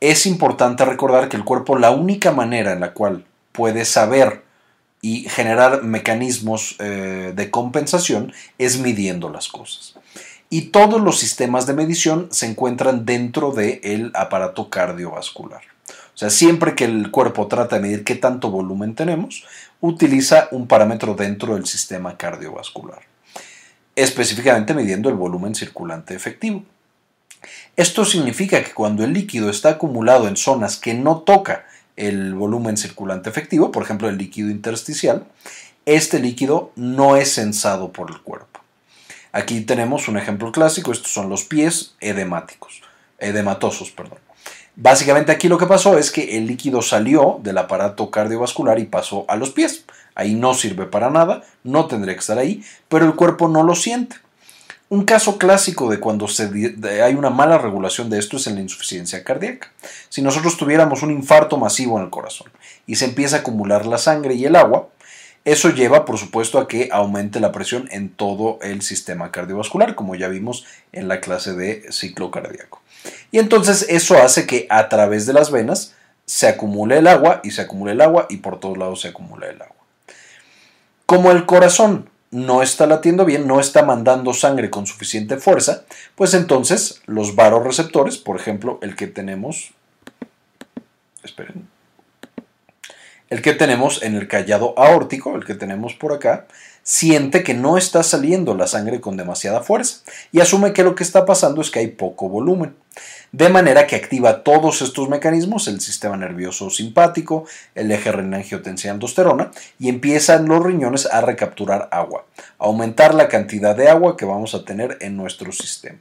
es 0.00 0.24
importante 0.24 0.86
recordar 0.86 1.28
que 1.28 1.36
el 1.36 1.44
cuerpo, 1.44 1.76
la 1.76 1.90
única 1.90 2.32
manera 2.32 2.72
en 2.72 2.80
la 2.80 2.94
cual 2.94 3.26
puede 3.52 3.84
saber 3.84 4.45
y 5.06 5.28
generar 5.28 5.84
mecanismos 5.84 6.74
eh, 6.80 7.32
de 7.32 7.48
compensación 7.52 8.32
es 8.58 8.80
midiendo 8.80 9.30
las 9.30 9.46
cosas. 9.46 9.94
Y 10.50 10.62
todos 10.72 11.00
los 11.00 11.20
sistemas 11.20 11.64
de 11.68 11.74
medición 11.74 12.26
se 12.32 12.46
encuentran 12.46 13.06
dentro 13.06 13.52
del 13.52 14.10
aparato 14.16 14.68
cardiovascular. 14.68 15.62
O 15.88 16.18
sea, 16.18 16.28
siempre 16.28 16.74
que 16.74 16.86
el 16.86 17.12
cuerpo 17.12 17.46
trata 17.46 17.76
de 17.76 17.82
medir 17.82 18.02
qué 18.02 18.16
tanto 18.16 18.50
volumen 18.50 18.96
tenemos, 18.96 19.44
utiliza 19.80 20.48
un 20.50 20.66
parámetro 20.66 21.14
dentro 21.14 21.54
del 21.54 21.66
sistema 21.66 22.16
cardiovascular, 22.16 23.02
específicamente 23.94 24.74
midiendo 24.74 25.08
el 25.08 25.14
volumen 25.14 25.54
circulante 25.54 26.16
efectivo. 26.16 26.64
Esto 27.76 28.04
significa 28.04 28.64
que 28.64 28.74
cuando 28.74 29.04
el 29.04 29.12
líquido 29.12 29.50
está 29.50 29.68
acumulado 29.68 30.26
en 30.26 30.36
zonas 30.36 30.76
que 30.76 30.94
no 30.94 31.18
toca 31.18 31.64
el 31.96 32.34
volumen 32.34 32.76
circulante 32.76 33.30
efectivo, 33.30 33.72
por 33.72 33.82
ejemplo 33.82 34.08
el 34.08 34.18
líquido 34.18 34.50
intersticial, 34.50 35.26
este 35.86 36.18
líquido 36.18 36.72
no 36.76 37.16
es 37.16 37.32
sensado 37.32 37.92
por 37.92 38.10
el 38.10 38.20
cuerpo. 38.20 38.60
Aquí 39.32 39.60
tenemos 39.60 40.08
un 40.08 40.16
ejemplo 40.16 40.50
clásico, 40.52 40.92
estos 40.92 41.12
son 41.12 41.28
los 41.28 41.44
pies 41.44 41.94
edemáticos, 42.00 42.82
edematosos, 43.18 43.90
perdón. 43.90 44.18
Básicamente 44.76 45.32
aquí 45.32 45.48
lo 45.48 45.56
que 45.56 45.66
pasó 45.66 45.96
es 45.96 46.10
que 46.10 46.36
el 46.36 46.46
líquido 46.46 46.82
salió 46.82 47.40
del 47.42 47.56
aparato 47.56 48.10
cardiovascular 48.10 48.78
y 48.78 48.84
pasó 48.84 49.24
a 49.28 49.36
los 49.36 49.50
pies. 49.50 49.86
Ahí 50.14 50.34
no 50.34 50.52
sirve 50.52 50.84
para 50.84 51.10
nada, 51.10 51.42
no 51.64 51.86
tendría 51.86 52.14
que 52.14 52.20
estar 52.20 52.38
ahí, 52.38 52.62
pero 52.88 53.06
el 53.06 53.14
cuerpo 53.14 53.48
no 53.48 53.62
lo 53.62 53.74
siente. 53.74 54.16
Un 54.88 55.04
caso 55.04 55.36
clásico 55.36 55.90
de 55.90 55.98
cuando 55.98 56.28
hay 57.02 57.14
una 57.14 57.30
mala 57.30 57.58
regulación 57.58 58.08
de 58.08 58.20
esto 58.20 58.36
es 58.36 58.46
en 58.46 58.54
la 58.54 58.60
insuficiencia 58.60 59.24
cardíaca. 59.24 59.72
Si 60.08 60.22
nosotros 60.22 60.56
tuviéramos 60.56 61.02
un 61.02 61.10
infarto 61.10 61.56
masivo 61.56 61.98
en 61.98 62.04
el 62.04 62.10
corazón 62.10 62.52
y 62.86 62.94
se 62.94 63.06
empieza 63.06 63.36
a 63.36 63.38
acumular 63.40 63.84
la 63.84 63.98
sangre 63.98 64.34
y 64.34 64.44
el 64.44 64.54
agua, 64.54 64.88
eso 65.44 65.70
lleva, 65.70 66.04
por 66.04 66.18
supuesto, 66.18 66.60
a 66.60 66.68
que 66.68 66.88
aumente 66.92 67.40
la 67.40 67.50
presión 67.50 67.88
en 67.90 68.10
todo 68.10 68.58
el 68.62 68.82
sistema 68.82 69.32
cardiovascular, 69.32 69.96
como 69.96 70.14
ya 70.14 70.28
vimos 70.28 70.64
en 70.92 71.08
la 71.08 71.20
clase 71.20 71.54
de 71.54 71.90
ciclo 71.90 72.30
cardíaco. 72.30 72.80
Y 73.32 73.38
entonces 73.38 73.86
eso 73.88 74.18
hace 74.18 74.46
que 74.46 74.68
a 74.70 74.88
través 74.88 75.26
de 75.26 75.32
las 75.32 75.50
venas 75.50 75.94
se 76.26 76.46
acumule 76.46 76.98
el 76.98 77.08
agua 77.08 77.40
y 77.42 77.50
se 77.52 77.62
acumule 77.62 77.92
el 77.92 78.00
agua 78.00 78.26
y 78.28 78.38
por 78.38 78.60
todos 78.60 78.78
lados 78.78 79.00
se 79.00 79.08
acumula 79.08 79.48
el 79.48 79.60
agua. 79.62 79.76
Como 81.06 81.30
el 81.32 81.44
corazón 81.44 82.08
no 82.30 82.62
está 82.62 82.86
latiendo 82.86 83.24
bien, 83.24 83.46
no 83.46 83.60
está 83.60 83.84
mandando 83.84 84.34
sangre 84.34 84.70
con 84.70 84.86
suficiente 84.86 85.36
fuerza, 85.36 85.84
pues 86.14 86.34
entonces 86.34 87.02
los 87.06 87.34
varoreceptores, 87.34 88.18
por 88.18 88.36
ejemplo, 88.36 88.78
el 88.82 88.96
que 88.96 89.06
tenemos, 89.06 89.72
esperen, 91.22 91.68
el 93.30 93.42
que 93.42 93.54
tenemos 93.54 94.02
en 94.02 94.14
el 94.14 94.28
callado 94.28 94.74
aórtico, 94.76 95.36
el 95.36 95.44
que 95.44 95.54
tenemos 95.54 95.94
por 95.94 96.12
acá, 96.12 96.46
siente 96.86 97.42
que 97.42 97.52
no 97.52 97.76
está 97.76 98.04
saliendo 98.04 98.54
la 98.54 98.68
sangre 98.68 99.00
con 99.00 99.16
demasiada 99.16 99.60
fuerza 99.60 100.02
y 100.30 100.38
asume 100.38 100.72
que 100.72 100.84
lo 100.84 100.94
que 100.94 101.02
está 101.02 101.26
pasando 101.26 101.60
es 101.60 101.72
que 101.72 101.80
hay 101.80 101.88
poco 101.88 102.28
volumen. 102.28 102.76
De 103.32 103.48
manera 103.48 103.88
que 103.88 103.96
activa 103.96 104.44
todos 104.44 104.80
estos 104.82 105.08
mecanismos, 105.08 105.66
el 105.66 105.80
sistema 105.80 106.16
nervioso 106.16 106.70
simpático, 106.70 107.44
el 107.74 107.90
eje 107.90 108.12
renina-angiotensina-aldosterona, 108.12 109.50
y 109.80 109.88
empiezan 109.88 110.46
los 110.46 110.62
riñones 110.62 111.06
a 111.06 111.22
recapturar 111.22 111.88
agua, 111.90 112.24
aumentar 112.56 113.14
la 113.14 113.28
cantidad 113.28 113.74
de 113.74 113.88
agua 113.88 114.16
que 114.16 114.24
vamos 114.24 114.54
a 114.54 114.64
tener 114.64 114.96
en 115.00 115.16
nuestro 115.16 115.50
sistema. 115.50 115.98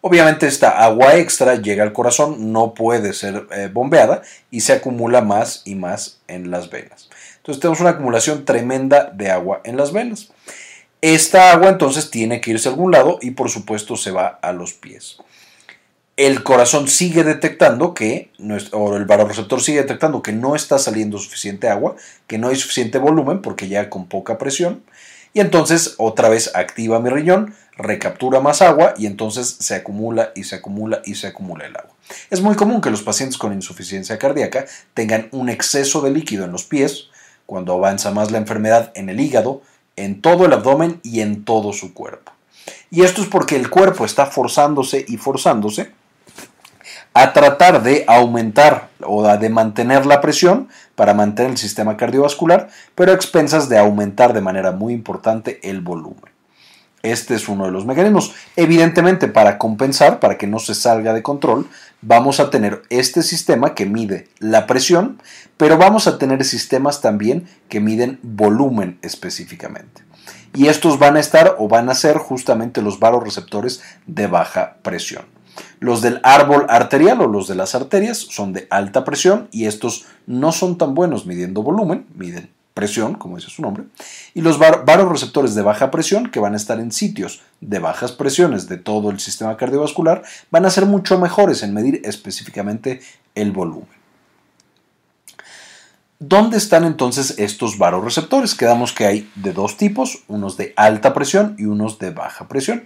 Obviamente 0.00 0.48
esta 0.48 0.82
agua 0.82 1.14
extra 1.14 1.54
llega 1.54 1.84
al 1.84 1.92
corazón, 1.92 2.52
no 2.52 2.74
puede 2.74 3.12
ser 3.12 3.46
eh, 3.52 3.70
bombeada 3.72 4.22
y 4.50 4.62
se 4.62 4.72
acumula 4.72 5.22
más 5.22 5.62
y 5.64 5.76
más 5.76 6.18
en 6.26 6.50
las 6.50 6.70
venas. 6.70 7.07
Entonces 7.48 7.62
tenemos 7.62 7.80
una 7.80 7.90
acumulación 7.90 8.44
tremenda 8.44 9.10
de 9.14 9.30
agua 9.30 9.62
en 9.64 9.78
las 9.78 9.90
venas. 9.90 10.28
Esta 11.00 11.50
agua 11.50 11.70
entonces 11.70 12.10
tiene 12.10 12.42
que 12.42 12.50
irse 12.50 12.68
a 12.68 12.72
algún 12.72 12.92
lado 12.92 13.18
y 13.22 13.30
por 13.30 13.48
supuesto 13.48 13.96
se 13.96 14.10
va 14.10 14.38
a 14.42 14.52
los 14.52 14.74
pies. 14.74 15.16
El 16.18 16.42
corazón 16.42 16.88
sigue 16.88 17.24
detectando 17.24 17.94
que, 17.94 18.30
o 18.72 18.96
el 18.96 19.06
sigue 19.60 19.80
detectando 19.80 20.20
que 20.20 20.32
no 20.32 20.56
está 20.56 20.78
saliendo 20.78 21.16
suficiente 21.16 21.70
agua, 21.70 21.96
que 22.26 22.36
no 22.36 22.48
hay 22.48 22.56
suficiente 22.56 22.98
volumen 22.98 23.40
porque 23.40 23.66
ya 23.66 23.88
con 23.88 24.08
poca 24.08 24.36
presión. 24.36 24.82
Y 25.32 25.40
entonces 25.40 25.94
otra 25.96 26.28
vez 26.28 26.54
activa 26.54 27.00
mi 27.00 27.08
riñón, 27.08 27.54
recaptura 27.78 28.40
más 28.40 28.60
agua 28.60 28.92
y 28.98 29.06
entonces 29.06 29.56
se 29.58 29.74
acumula 29.74 30.32
y 30.34 30.44
se 30.44 30.56
acumula 30.56 31.00
y 31.02 31.14
se 31.14 31.28
acumula 31.28 31.64
el 31.64 31.74
agua. 31.78 31.94
Es 32.28 32.42
muy 32.42 32.56
común 32.56 32.82
que 32.82 32.90
los 32.90 33.00
pacientes 33.00 33.38
con 33.38 33.54
insuficiencia 33.54 34.18
cardíaca 34.18 34.66
tengan 34.92 35.28
un 35.30 35.48
exceso 35.48 36.02
de 36.02 36.10
líquido 36.10 36.44
en 36.44 36.52
los 36.52 36.64
pies, 36.64 37.08
cuando 37.48 37.72
avanza 37.72 38.10
más 38.10 38.30
la 38.30 38.36
enfermedad 38.36 38.92
en 38.94 39.08
el 39.08 39.20
hígado, 39.20 39.62
en 39.96 40.20
todo 40.20 40.44
el 40.44 40.52
abdomen 40.52 41.00
y 41.02 41.22
en 41.22 41.46
todo 41.46 41.72
su 41.72 41.94
cuerpo. 41.94 42.30
Y 42.90 43.04
esto 43.04 43.22
es 43.22 43.26
porque 43.26 43.56
el 43.56 43.70
cuerpo 43.70 44.04
está 44.04 44.26
forzándose 44.26 45.06
y 45.08 45.16
forzándose 45.16 45.90
a 47.14 47.32
tratar 47.32 47.82
de 47.82 48.04
aumentar 48.06 48.90
o 49.00 49.26
de 49.26 49.48
mantener 49.48 50.04
la 50.04 50.20
presión 50.20 50.68
para 50.94 51.14
mantener 51.14 51.52
el 51.52 51.56
sistema 51.56 51.96
cardiovascular, 51.96 52.68
pero 52.94 53.12
a 53.12 53.14
expensas 53.14 53.70
de 53.70 53.78
aumentar 53.78 54.34
de 54.34 54.42
manera 54.42 54.72
muy 54.72 54.92
importante 54.92 55.58
el 55.62 55.80
volumen. 55.80 56.30
Este 57.02 57.34
es 57.34 57.48
uno 57.48 57.64
de 57.64 57.70
los 57.70 57.86
mecanismos. 57.86 58.34
Evidentemente, 58.56 59.26
para 59.26 59.56
compensar, 59.56 60.20
para 60.20 60.36
que 60.36 60.46
no 60.46 60.58
se 60.58 60.74
salga 60.74 61.14
de 61.14 61.22
control, 61.22 61.66
vamos 62.00 62.40
a 62.40 62.50
tener 62.50 62.82
este 62.90 63.22
sistema 63.22 63.74
que 63.74 63.86
mide 63.86 64.28
la 64.38 64.66
presión, 64.66 65.20
pero 65.56 65.78
vamos 65.78 66.06
a 66.06 66.18
tener 66.18 66.44
sistemas 66.44 67.00
también 67.00 67.48
que 67.68 67.80
miden 67.80 68.18
volumen 68.22 68.98
específicamente. 69.02 70.02
Y 70.54 70.68
estos 70.68 70.98
van 70.98 71.16
a 71.16 71.20
estar 71.20 71.56
o 71.58 71.68
van 71.68 71.88
a 71.90 71.94
ser 71.94 72.16
justamente 72.16 72.82
los 72.82 72.98
varoreceptores 73.00 73.82
de 74.06 74.26
baja 74.26 74.76
presión. 74.82 75.24
Los 75.80 76.02
del 76.02 76.20
árbol 76.22 76.66
arterial 76.68 77.20
o 77.20 77.26
los 77.26 77.48
de 77.48 77.56
las 77.56 77.74
arterias 77.74 78.18
son 78.18 78.52
de 78.52 78.66
alta 78.70 79.04
presión 79.04 79.48
y 79.50 79.66
estos 79.66 80.06
no 80.26 80.52
son 80.52 80.78
tan 80.78 80.94
buenos 80.94 81.26
midiendo 81.26 81.62
volumen, 81.62 82.06
miden 82.14 82.50
presión, 82.78 83.14
como 83.14 83.34
dice 83.34 83.50
su 83.50 83.60
nombre, 83.60 83.86
y 84.34 84.40
los 84.40 84.60
varoreceptores 84.60 85.56
de 85.56 85.62
baja 85.62 85.90
presión, 85.90 86.30
que 86.30 86.38
van 86.38 86.54
a 86.54 86.56
estar 86.56 86.78
en 86.78 86.92
sitios 86.92 87.42
de 87.60 87.80
bajas 87.80 88.12
presiones 88.12 88.68
de 88.68 88.76
todo 88.76 89.10
el 89.10 89.18
sistema 89.18 89.56
cardiovascular, 89.56 90.22
van 90.52 90.64
a 90.64 90.70
ser 90.70 90.86
mucho 90.86 91.18
mejores 91.18 91.64
en 91.64 91.74
medir 91.74 92.00
específicamente 92.04 93.00
el 93.34 93.50
volumen. 93.50 93.98
¿Dónde 96.20 96.56
están 96.56 96.84
entonces 96.84 97.34
estos 97.38 97.78
varoreceptores? 97.78 98.54
Quedamos 98.54 98.92
que 98.92 99.06
hay 99.06 99.28
de 99.34 99.52
dos 99.52 99.76
tipos, 99.76 100.22
unos 100.28 100.56
de 100.56 100.72
alta 100.76 101.12
presión 101.14 101.56
y 101.58 101.64
unos 101.64 101.98
de 101.98 102.10
baja 102.10 102.46
presión. 102.46 102.84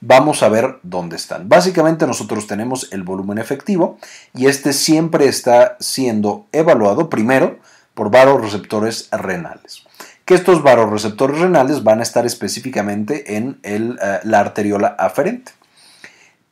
vamos 0.00 0.42
a 0.42 0.48
ver 0.48 0.78
dónde 0.82 1.16
están. 1.16 1.50
Básicamente 1.50 2.06
nosotros 2.06 2.46
tenemos 2.46 2.88
el 2.90 3.02
volumen 3.02 3.36
efectivo 3.36 3.98
y 4.34 4.46
este 4.46 4.72
siempre 4.72 5.26
está 5.26 5.76
siendo 5.78 6.46
evaluado 6.52 7.10
primero 7.10 7.58
por 7.96 8.10
receptores 8.44 9.08
renales. 9.10 9.82
Que 10.26 10.34
estos 10.34 10.62
receptores 10.92 11.40
renales 11.40 11.82
van 11.82 12.00
a 12.00 12.02
estar 12.02 12.26
específicamente 12.26 13.36
en 13.36 13.58
el, 13.62 13.98
eh, 14.02 14.20
la 14.22 14.40
arteriola 14.40 14.88
aferente. 14.98 15.52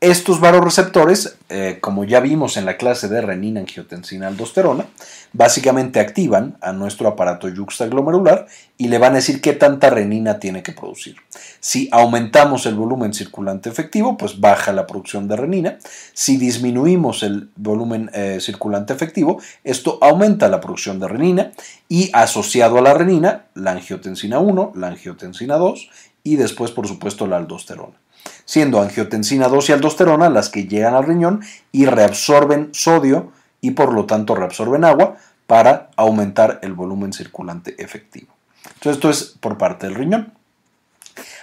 Estos 0.01 0.39
varoreceptores, 0.39 1.39
eh, 1.49 1.79
como 1.81 2.05
ya 2.05 2.21
vimos 2.21 2.59
en 2.59 2.67
la 2.67 2.77
clase 2.77 3.09
de 3.09 3.23
renina, 3.23 3.61
angiotensina, 3.61 4.27
aldosterona, 4.27 4.85
básicamente 5.33 5.99
activan 5.99 6.59
a 6.61 6.75
nuestro 6.75 7.09
aparato 7.09 7.49
yuxtaglomerular 7.49 8.47
y 8.77 8.89
le 8.89 8.99
van 8.99 9.13
a 9.13 9.17
decir 9.17 9.41
qué 9.41 9.55
tanta 9.55 9.89
renina 9.89 10.39
tiene 10.39 10.63
que 10.63 10.73
producir. 10.73 11.17
Si 11.59 11.89
aumentamos 11.91 12.67
el 12.67 12.75
volumen 12.75 13.15
circulante 13.15 13.71
efectivo, 13.71 14.19
pues 14.19 14.41
baja 14.41 14.75
la 14.75 14.87
producción 14.87 15.27
de 15.27 15.37
renina. 15.37 15.79
Si 16.13 16.37
disminuimos 16.37 17.23
el 17.23 17.49
volumen 17.57 18.11
eh, 18.13 18.41
circulante 18.43 18.93
efectivo, 18.93 19.41
esto 19.63 19.97
aumenta 20.03 20.51
la 20.51 20.61
producción 20.61 21.01
de 21.01 21.09
renina 21.09 21.53
y 21.89 22.11
asociado 22.13 22.77
a 22.77 22.83
la 22.83 22.93
renina, 22.93 23.47
la 23.55 23.71
angiotensina 23.71 24.39
1, 24.39 24.73
la 24.75 24.89
angiotensina 24.89 25.57
2 25.57 25.89
y 26.25 26.37
después, 26.37 26.73
por 26.73 26.87
supuesto, 26.87 27.27
la 27.27 27.39
aldosterona 27.39 28.04
siendo 28.45 28.81
angiotensina 28.81 29.49
2 29.49 29.69
y 29.69 29.73
aldosterona 29.73 30.29
las 30.29 30.49
que 30.49 30.67
llegan 30.67 30.95
al 30.95 31.05
riñón 31.05 31.43
y 31.73 31.87
reabsorben 31.87 32.71
sodio 32.73 33.33
y 33.61 33.73
por 33.73 33.93
lo 33.93 34.07
tanto 34.07 34.35
reabsorben 34.35 34.85
agua 34.85 35.17
para 35.47 35.91
aumentar 35.97 36.59
el 36.63 36.73
volumen 36.73 37.13
circulante 37.13 37.75
efectivo. 37.83 38.33
Entonces 38.67 38.97
esto 38.97 39.11
es 39.11 39.37
por 39.41 39.59
parte 39.59 39.87
del 39.87 39.95
riñón. 39.95 40.33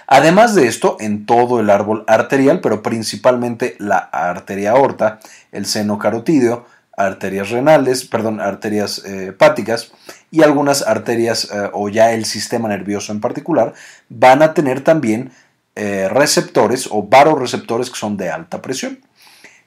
Además 0.06 0.54
de 0.54 0.66
esto, 0.66 0.96
en 1.00 1.24
todo 1.24 1.60
el 1.60 1.70
árbol 1.70 2.04
arterial, 2.06 2.60
pero 2.60 2.82
principalmente 2.82 3.76
la 3.78 3.96
arteria 3.96 4.72
aorta, 4.72 5.20
el 5.52 5.64
seno 5.64 5.98
carotídeo, 5.98 6.66
arterias 6.96 7.50
renales, 7.50 8.04
perdón, 8.04 8.40
arterias 8.40 9.02
eh, 9.04 9.28
hepáticas 9.28 9.92
y 10.30 10.42
algunas 10.42 10.86
arterias 10.86 11.48
eh, 11.50 11.70
o 11.72 11.88
ya 11.88 12.12
el 12.12 12.26
sistema 12.26 12.68
nervioso 12.68 13.12
en 13.12 13.20
particular, 13.20 13.72
van 14.08 14.42
a 14.42 14.52
tener 14.54 14.82
también 14.82 15.32
eh, 15.74 16.08
receptores 16.10 16.88
o 16.90 17.02
varoreceptores 17.02 17.90
que 17.90 17.96
son 17.96 18.16
de 18.16 18.30
alta 18.30 18.60
presión. 18.60 19.00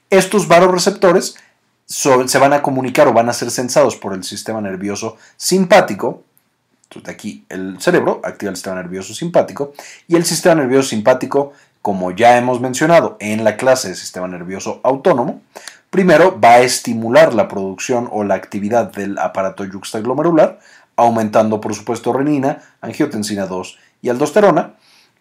Estos 0.08 0.46
varoreceptores 0.46 1.36
se 1.86 2.38
van 2.38 2.52
a 2.52 2.62
comunicar 2.62 3.08
o 3.08 3.12
van 3.12 3.28
a 3.28 3.32
ser 3.32 3.50
sensados 3.50 3.96
por 3.96 4.12
el 4.12 4.24
sistema 4.24 4.60
nervioso 4.60 5.16
simpático. 5.36 6.22
Entonces, 6.84 7.06
de 7.06 7.12
aquí 7.12 7.44
el 7.48 7.80
cerebro 7.80 8.20
activa 8.24 8.50
el 8.50 8.56
sistema 8.56 8.76
nervioso 8.76 9.14
simpático 9.14 9.72
y 10.06 10.16
el 10.16 10.24
sistema 10.24 10.56
nervioso 10.56 10.90
simpático, 10.90 11.52
como 11.82 12.12
ya 12.12 12.36
hemos 12.38 12.60
mencionado 12.60 13.16
en 13.20 13.44
la 13.44 13.56
clase 13.56 13.88
de 13.88 13.94
sistema 13.96 14.28
nervioso 14.28 14.80
autónomo, 14.84 15.40
primero 15.90 16.40
va 16.40 16.54
a 16.54 16.60
estimular 16.60 17.34
la 17.34 17.48
producción 17.48 18.08
o 18.12 18.24
la 18.24 18.34
actividad 18.34 18.92
del 18.92 19.18
aparato 19.18 19.64
yuxtaglomerular, 19.64 20.60
aumentando 20.96 21.60
por 21.60 21.74
supuesto 21.74 22.12
renina, 22.12 22.62
angiotensina 22.80 23.46
2 23.46 23.78
y 24.02 24.08
aldosterona, 24.08 24.74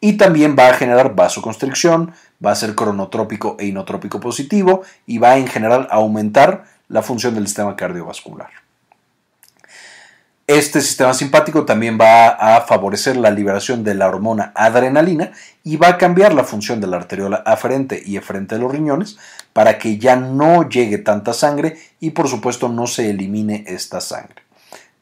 y 0.05 0.17
también 0.17 0.55
va 0.55 0.69
a 0.69 0.73
generar 0.75 1.15
vasoconstricción, 1.15 2.13
va 2.45 2.51
a 2.51 2.55
ser 2.55 2.75
cronotrópico 2.75 3.57
e 3.57 3.65
inotrópico 3.65 4.19
positivo 4.19 4.83
y 5.07 5.17
va 5.17 5.37
en 5.37 5.47
general 5.47 5.87
a 5.89 5.95
aumentar 5.95 6.65
la 6.89 7.01
función 7.01 7.33
del 7.33 7.47
sistema 7.47 7.75
cardiovascular. 7.75 8.49
Este 10.45 10.79
sistema 10.81 11.15
simpático 11.15 11.65
también 11.65 11.97
va 11.99 12.27
a 12.27 12.61
favorecer 12.61 13.17
la 13.17 13.31
liberación 13.31 13.83
de 13.83 13.95
la 13.95 14.07
hormona 14.07 14.51
adrenalina 14.53 15.31
y 15.63 15.77
va 15.77 15.87
a 15.87 15.97
cambiar 15.97 16.35
la 16.35 16.43
función 16.43 16.79
de 16.79 16.85
la 16.85 16.97
arteriola 16.97 17.37
aferente 17.37 17.99
y 18.05 18.17
eferente 18.17 18.53
de 18.53 18.61
los 18.61 18.71
riñones 18.71 19.17
para 19.53 19.79
que 19.79 19.97
ya 19.97 20.15
no 20.15 20.69
llegue 20.69 20.99
tanta 20.99 21.33
sangre 21.33 21.79
y 21.99 22.11
por 22.11 22.27
supuesto 22.27 22.69
no 22.69 22.85
se 22.85 23.09
elimine 23.09 23.63
esta 23.65 24.01
sangre, 24.01 24.43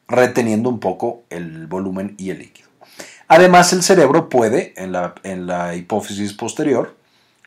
reteniendo 0.08 0.70
un 0.70 0.80
poco 0.80 1.24
el 1.28 1.66
volumen 1.66 2.14
y 2.16 2.30
el 2.30 2.38
líquido. 2.38 2.73
Además, 3.28 3.72
el 3.72 3.82
cerebro 3.82 4.28
puede, 4.28 4.74
en 4.76 4.92
la, 4.92 5.74
hipófisis 5.74 6.32
posterior, 6.32 6.96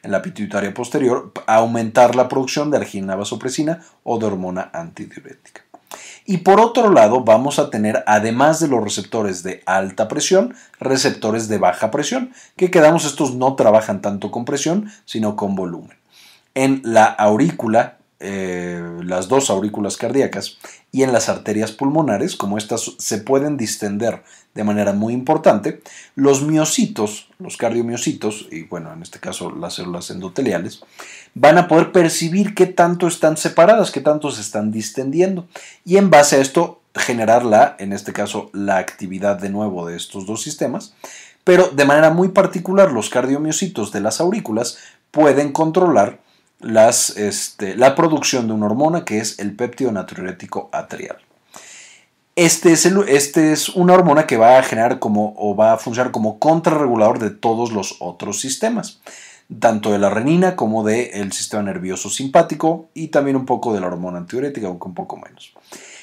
en 0.03 0.11
la 0.11 0.21
pituitaria 0.21 0.73
posterior, 0.73 1.31
aumentar 1.45 2.15
la 2.15 2.27
producción 2.27 2.71
de 2.71 2.77
argina 2.77 3.15
vasopresina 3.15 3.81
o 4.03 4.17
de 4.17 4.25
hormona 4.25 4.69
antidiurética. 4.73 5.63
Y 6.25 6.37
por 6.37 6.59
otro 6.59 6.91
lado, 6.91 7.21
vamos 7.21 7.57
a 7.57 7.69
tener, 7.69 8.03
además 8.05 8.59
de 8.59 8.67
los 8.67 8.83
receptores 8.83 9.43
de 9.43 9.63
alta 9.65 10.07
presión, 10.07 10.55
receptores 10.79 11.47
de 11.47 11.57
baja 11.57 11.89
presión, 11.89 12.33
que 12.57 12.69
quedamos 12.69 13.05
estos 13.05 13.35
no 13.35 13.55
trabajan 13.55 14.01
tanto 14.01 14.29
con 14.29 14.43
presión, 14.43 14.91
sino 15.05 15.35
con 15.35 15.55
volumen. 15.55 15.97
En 16.53 16.81
la 16.83 17.05
aurícula, 17.05 17.97
eh, 18.19 18.83
las 19.03 19.27
dos 19.27 19.49
aurículas 19.49 19.95
cardíacas, 19.95 20.57
y 20.97 21.03
en 21.03 21.13
las 21.13 21.29
arterias 21.29 21.71
pulmonares, 21.73 22.35
como 22.35 22.57
estas 22.57 22.95
se 22.97 23.19
pueden 23.19 23.55
distender 23.55 24.23
de 24.55 24.63
manera 24.63 24.93
muy 24.93 25.13
importante, 25.13 25.83
los 26.15 26.41
miocitos, 26.41 27.29
los 27.37 27.55
cardiomiocitos, 27.55 28.47
y 28.51 28.63
bueno, 28.63 28.91
en 28.91 29.03
este 29.03 29.19
caso 29.19 29.51
las 29.51 29.75
células 29.75 30.09
endoteliales, 30.09 30.81
van 31.35 31.59
a 31.59 31.67
poder 31.67 31.91
percibir 31.91 32.55
qué 32.55 32.65
tanto 32.65 33.05
están 33.05 33.37
separadas, 33.37 33.91
qué 33.91 34.01
tanto 34.01 34.31
se 34.31 34.41
están 34.41 34.71
distendiendo, 34.71 35.45
y 35.85 35.97
en 35.97 36.09
base 36.09 36.37
a 36.37 36.39
esto 36.39 36.81
generar 36.95 37.45
la, 37.45 37.75
en 37.77 37.93
este 37.93 38.11
caso, 38.11 38.49
la 38.51 38.79
actividad 38.79 39.39
de 39.39 39.51
nuevo 39.51 39.85
de 39.85 39.97
estos 39.97 40.25
dos 40.25 40.41
sistemas, 40.41 40.95
pero 41.43 41.69
de 41.69 41.85
manera 41.85 42.09
muy 42.09 42.29
particular 42.29 42.91
los 42.91 43.11
cardiomiocitos 43.11 43.91
de 43.91 44.01
las 44.01 44.19
aurículas 44.19 44.79
pueden 45.11 45.51
controlar 45.51 46.21
este, 46.59 47.75
la 47.75 47.95
producción 47.95 48.47
de 48.47 48.53
una 48.53 48.65
hormona 48.65 49.05
que 49.05 49.19
es 49.19 49.39
el 49.39 49.55
péptido 49.55 49.91
natriurético 49.91 50.69
atrial. 50.71 51.17
Este 52.35 52.71
es, 52.71 52.85
este 52.85 53.51
es, 53.51 53.69
una 53.69 53.93
hormona 53.93 54.27
que 54.27 54.37
va 54.37 54.59
a 54.59 54.63
generar 54.63 54.99
como 54.99 55.33
o 55.37 55.55
va 55.55 55.73
a 55.73 55.77
funcionar 55.77 56.11
como 56.11 56.37
contrarregulador 56.37 57.17
de 57.17 57.31
todos 57.31 57.71
los 57.71 57.95
otros 57.99 58.39
sistemas, 58.39 59.01
tanto 59.59 59.91
de 59.91 59.97
la 59.97 60.11
renina 60.11 60.55
como 60.55 60.83
del 60.83 61.31
sistema 61.31 61.63
nervioso 61.63 62.09
simpático 62.09 62.89
y 62.93 63.07
también 63.07 63.37
un 63.37 63.45
poco 63.45 63.73
de 63.73 63.79
la 63.79 63.87
hormona 63.87 64.19
antidiurética, 64.19 64.67
aunque 64.67 64.87
un 64.87 64.93
poco 64.93 65.17
menos. 65.17 65.51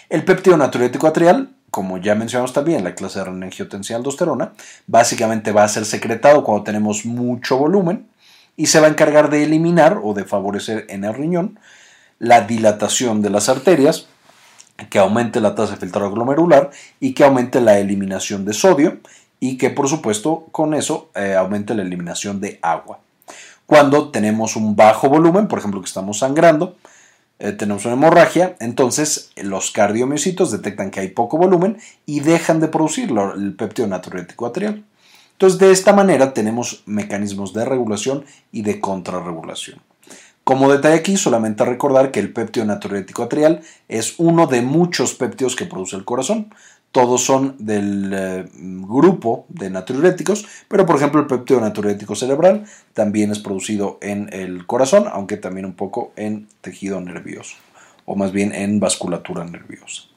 El 0.09 0.25
péptido 0.25 0.57
natriurético 0.57 1.07
atrial, 1.07 1.51
como 1.71 1.99
ya 1.99 2.17
mencionamos 2.17 2.53
también 2.53 2.79
en 2.79 2.85
la 2.85 2.95
clase 2.97 3.21
de 3.21 3.27
renina 3.27 3.49
aldosterona, 3.95 4.55
básicamente 4.89 5.53
va 5.53 5.63
a 5.63 5.69
ser 5.69 5.85
secretado 5.85 6.43
cuando 6.43 6.65
tenemos 6.65 7.07
mucho 7.07 7.59
volumen 7.59 8.09
y 8.57 8.67
se 8.67 8.81
va 8.81 8.87
a 8.87 8.91
encargar 8.91 9.31
de 9.31 9.43
eliminar 9.43 10.01
o 10.03 10.15
de 10.15 10.25
favorecer 10.25 10.87
en 10.89 11.05
el 11.05 11.15
riñón 11.15 11.59
la 12.19 12.43
dilatación 12.43 13.23
de 13.23 13.31
las 13.31 13.49
arterias 13.49 14.07
que 14.91 14.99
aumente 14.99 15.41
la 15.41 15.55
tasa 15.55 15.75
de 15.75 15.81
filtrado 15.81 16.11
glomerular 16.11 16.71
y 17.01 17.15
que 17.15 17.25
aumente 17.25 17.61
la 17.61 17.79
eliminación 17.79 18.45
de 18.45 18.53
sodio 18.53 18.99
y 19.41 19.57
que 19.57 19.71
por 19.71 19.89
supuesto 19.89 20.47
con 20.51 20.75
eso 20.75 21.11
eh, 21.15 21.35
aumente 21.35 21.75
la 21.75 21.83
eliminación 21.83 22.41
de 22.41 22.59
agua. 22.63 22.99
Cuando 23.67 24.11
tenemos 24.11 24.57
un 24.57 24.77
bajo 24.77 25.09
volumen, 25.09 25.49
por 25.49 25.59
ejemplo 25.59 25.81
que 25.81 25.87
estamos 25.87 26.19
sangrando, 26.19 26.77
eh, 27.39 27.53
tenemos 27.53 27.85
una 27.85 27.95
hemorragia, 27.95 28.57
entonces 28.61 29.31
los 29.37 29.71
cardiomiocitos 29.71 30.51
detectan 30.51 30.91
que 30.91 31.01
hay 31.01 31.09
poco 31.09 31.39
volumen 31.39 31.79
y 32.07 32.21
dejan 32.21 32.61
de 32.61 32.69
producir 32.69 33.13
el 33.37 33.55
péptido 33.55 33.89
natriurético 33.89 34.47
atrial. 34.47 34.85
Entonces 35.35 35.59
de 35.59 35.73
esta 35.73 35.93
manera 35.93 36.33
tenemos 36.33 36.83
mecanismos 36.87 37.53
de 37.53 37.65
regulación 37.65 38.25
y 38.53 38.63
de 38.63 38.81
contrarregulación. 38.81 39.81
Como 40.45 40.71
detalle 40.71 40.97
aquí, 40.97 41.17
solamente 41.17 41.65
recordar 41.65 42.11
que 42.11 42.21
el 42.21 42.33
péptido 42.33 42.67
natriurético 42.67 43.23
atrial 43.23 43.63
es 43.89 44.15
uno 44.19 44.47
de 44.47 44.61
muchos 44.61 45.15
péptidos 45.15 45.57
que 45.57 45.65
produce 45.65 45.97
el 45.97 46.05
corazón. 46.05 46.55
Todos 46.93 47.25
son 47.25 47.57
del 47.59 48.13
eh, 48.15 48.45
grupo 48.55 49.47
de 49.49 49.71
natriuréticos, 49.71 50.47
pero 50.69 50.87
por 50.87 50.97
ejemplo 50.97 51.21
el 51.21 51.27
péptido 51.27 51.61
natriurético 51.61 52.15
cerebral 52.15 52.67
también 52.93 53.33
es 53.33 53.41
producido 53.41 53.99
en 54.01 54.29
el 54.33 54.67
corazón, 54.67 55.07
aunque 55.11 55.39
también 55.39 55.67
un 55.67 55.75
poco 55.75 56.13
en 56.15 56.47
tejido 56.61 57.01
nervioso, 57.01 57.57
o 58.05 58.15
más 58.15 58.31
bien 58.31 58.55
en 58.55 58.79
vasculatura 58.79 59.45
nerviosa. 59.45 60.14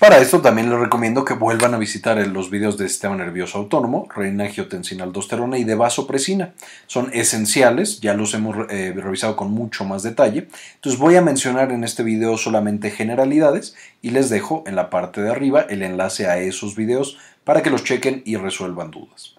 Para 0.00 0.16
esto 0.16 0.40
también 0.40 0.70
les 0.70 0.78
recomiendo 0.78 1.26
que 1.26 1.34
vuelvan 1.34 1.74
a 1.74 1.78
visitar 1.78 2.16
los 2.28 2.48
videos 2.48 2.78
de 2.78 2.88
sistema 2.88 3.16
nervioso 3.16 3.58
autónomo, 3.58 4.08
reina 4.16 4.44
angiotensina 4.44 5.04
aldosterona 5.04 5.58
y 5.58 5.64
de 5.64 5.74
vasopresina. 5.74 6.54
Son 6.86 7.10
esenciales, 7.12 8.00
ya 8.00 8.14
los 8.14 8.32
hemos 8.32 8.56
eh, 8.70 8.94
revisado 8.96 9.36
con 9.36 9.50
mucho 9.50 9.84
más 9.84 10.02
detalle. 10.02 10.48
Entonces 10.76 10.98
voy 10.98 11.16
a 11.16 11.20
mencionar 11.20 11.70
en 11.70 11.84
este 11.84 12.02
video 12.02 12.38
solamente 12.38 12.90
generalidades 12.90 13.76
y 14.00 14.08
les 14.08 14.30
dejo 14.30 14.64
en 14.66 14.74
la 14.74 14.88
parte 14.88 15.20
de 15.20 15.30
arriba 15.30 15.66
el 15.68 15.82
enlace 15.82 16.26
a 16.28 16.38
esos 16.38 16.76
videos 16.76 17.18
para 17.44 17.62
que 17.62 17.68
los 17.68 17.84
chequen 17.84 18.22
y 18.24 18.36
resuelvan 18.36 18.90
dudas. 18.90 19.34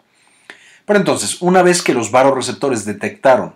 Pero 0.86 1.00
entonces, 1.00 1.42
una 1.42 1.64
vez 1.64 1.82
que 1.82 1.96
los 1.96 2.12
varoreceptores 2.12 2.86
detectaron 2.86 3.56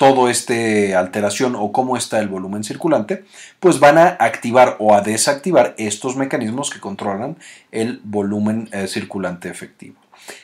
todo 0.00 0.30
este 0.30 0.94
alteración 0.94 1.54
o 1.54 1.72
cómo 1.72 1.94
está 1.94 2.20
el 2.20 2.28
volumen 2.28 2.64
circulante, 2.64 3.24
pues 3.60 3.80
van 3.80 3.98
a 3.98 4.16
activar 4.18 4.76
o 4.78 4.94
a 4.94 5.02
desactivar 5.02 5.74
estos 5.76 6.16
mecanismos 6.16 6.70
que 6.70 6.80
controlan 6.80 7.36
el 7.70 8.00
volumen 8.02 8.70
eh, 8.72 8.88
circulante 8.88 9.50
efectivo. 9.50 9.96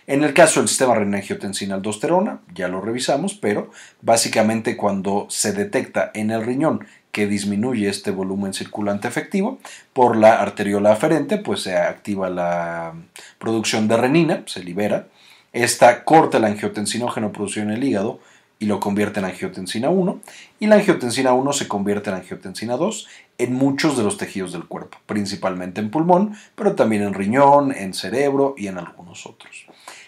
En 0.06 0.24
el 0.24 0.34
caso 0.34 0.60
del 0.60 0.68
sistema 0.68 0.94
renina-angiotensina-aldosterona, 0.94 2.40
ya 2.54 2.68
lo 2.68 2.82
revisamos, 2.82 3.32
pero 3.32 3.70
básicamente 4.02 4.76
cuando 4.76 5.26
se 5.30 5.54
detecta 5.54 6.10
en 6.12 6.32
el 6.32 6.44
riñón 6.44 6.86
que 7.10 7.26
disminuye 7.26 7.88
este 7.88 8.10
volumen 8.10 8.52
circulante 8.52 9.08
efectivo 9.08 9.58
por 9.94 10.18
la 10.18 10.42
arteriola 10.42 10.92
aferente, 10.92 11.38
pues 11.38 11.62
se 11.62 11.74
activa 11.78 12.28
la 12.28 12.92
producción 13.38 13.88
de 13.88 13.96
renina, 13.96 14.42
se 14.44 14.62
libera. 14.62 15.06
Esta 15.54 16.04
corta 16.04 16.36
el 16.36 16.44
angiotensinógeno 16.44 17.32
producido 17.32 17.64
en 17.64 17.72
el 17.72 17.84
hígado 17.84 18.20
y 18.58 18.66
lo 18.66 18.80
convierte 18.80 19.20
en 19.20 19.26
angiotensina 19.26 19.90
1 19.90 20.20
y 20.60 20.66
la 20.66 20.76
angiotensina 20.76 21.32
1 21.32 21.52
se 21.52 21.68
convierte 21.68 22.10
en 22.10 22.16
angiotensina 22.16 22.76
2 22.76 23.06
en 23.38 23.54
muchos 23.54 23.96
de 23.96 24.02
los 24.02 24.16
tejidos 24.16 24.52
del 24.52 24.64
cuerpo, 24.64 24.98
principalmente 25.06 25.80
en 25.80 25.90
pulmón, 25.90 26.36
pero 26.54 26.74
también 26.74 27.02
en 27.02 27.14
riñón, 27.14 27.72
en 27.72 27.92
cerebro 27.92 28.54
y 28.56 28.68
en 28.68 28.78
algunos 28.78 29.26
otros. 29.26 29.66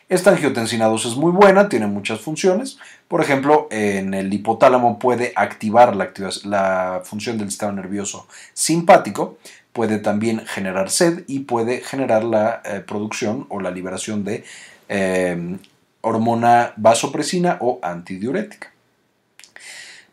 Esta 0.09 0.31
angiotensina 0.31 0.87
2 0.87 1.05
es 1.05 1.17
muy 1.17 1.31
buena, 1.31 1.69
tiene 1.69 1.87
muchas 1.87 2.21
funciones. 2.21 2.79
Por 3.09 3.21
ejemplo, 3.21 3.69
en 3.71 4.15
el 4.15 4.33
hipotálamo 4.33 4.99
puede 4.99 5.35
activar 5.37 5.95
la, 5.95 7.03
función 7.05 7.37
del 7.37 7.51
sistema 7.51 7.73
nervioso 7.73 8.27
simpático, 8.55 9.37
puede 9.75 9.99
también 9.99 10.47
generar 10.47 10.89
sed 10.89 11.25
y 11.27 11.41
puede 11.41 11.83
generar 11.83 12.25
la 12.25 12.63
eh, 12.65 12.81
producción 12.81 13.45
o 13.51 13.61
la 13.61 13.71
liberación 13.71 14.25
de 14.25 14.45
eh, 14.89 15.59
hormona 16.01 16.73
vasopresina 16.77 17.59
o 17.61 17.79
antidiurética. 17.83 18.73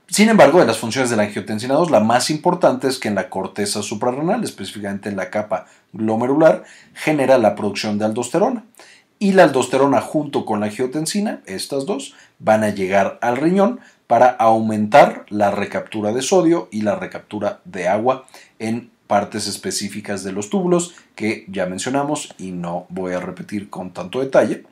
Sin 0.08 0.30
embargo, 0.30 0.60
de 0.60 0.66
las 0.66 0.78
funciones 0.78 1.10
de 1.10 1.16
la 1.16 1.24
angiotensina 1.24 1.74
2, 1.74 1.92
la 1.92 2.00
más 2.00 2.30
importante 2.30 2.88
es 2.88 3.00
que 3.00 3.08
en 3.08 3.16
la 3.16 3.30
corteza 3.30 3.82
suprarrenal, 3.82 4.44
específicamente 4.44 5.10
en 5.10 5.18
la 5.18 5.30
capa 5.30 5.66
glomerular, 5.94 6.64
genera 6.94 7.38
la 7.38 7.56
producción 7.56 7.98
de 7.98 8.06
aldosterona. 8.06 8.64
Y 9.18 9.32
la 9.32 9.44
aldosterona 9.44 10.02
junto 10.02 10.46
con 10.46 10.60
la 10.60 10.68
angiotensina, 10.68 11.42
estas 11.48 11.86
dos, 11.86 12.14
van 12.40 12.64
a 12.64 12.70
llegar 12.70 13.18
al 13.22 13.38
riñón 13.38 13.80
para 14.08 14.28
aumentar 14.28 15.26
la 15.30 15.52
recaptura 15.52 16.14
de 16.14 16.22
sodio 16.22 16.70
y 16.72 16.82
la 16.82 16.96
recaptura 16.96 17.62
de 17.66 17.88
agua 17.88 18.26
en 18.60 18.92
partes 19.08 19.48
específicas 19.48 20.24
de 20.24 20.32
los 20.32 20.50
túbulos 20.50 20.96
que 21.16 21.46
ya 21.48 21.66
mencionamos 21.66 22.34
y 22.38 22.52
no 22.52 22.86
voy 22.90 23.14
a 23.14 23.20
repetir 23.20 23.70
con 23.70 23.92
tanto 23.92 24.20
detalle 24.20 24.64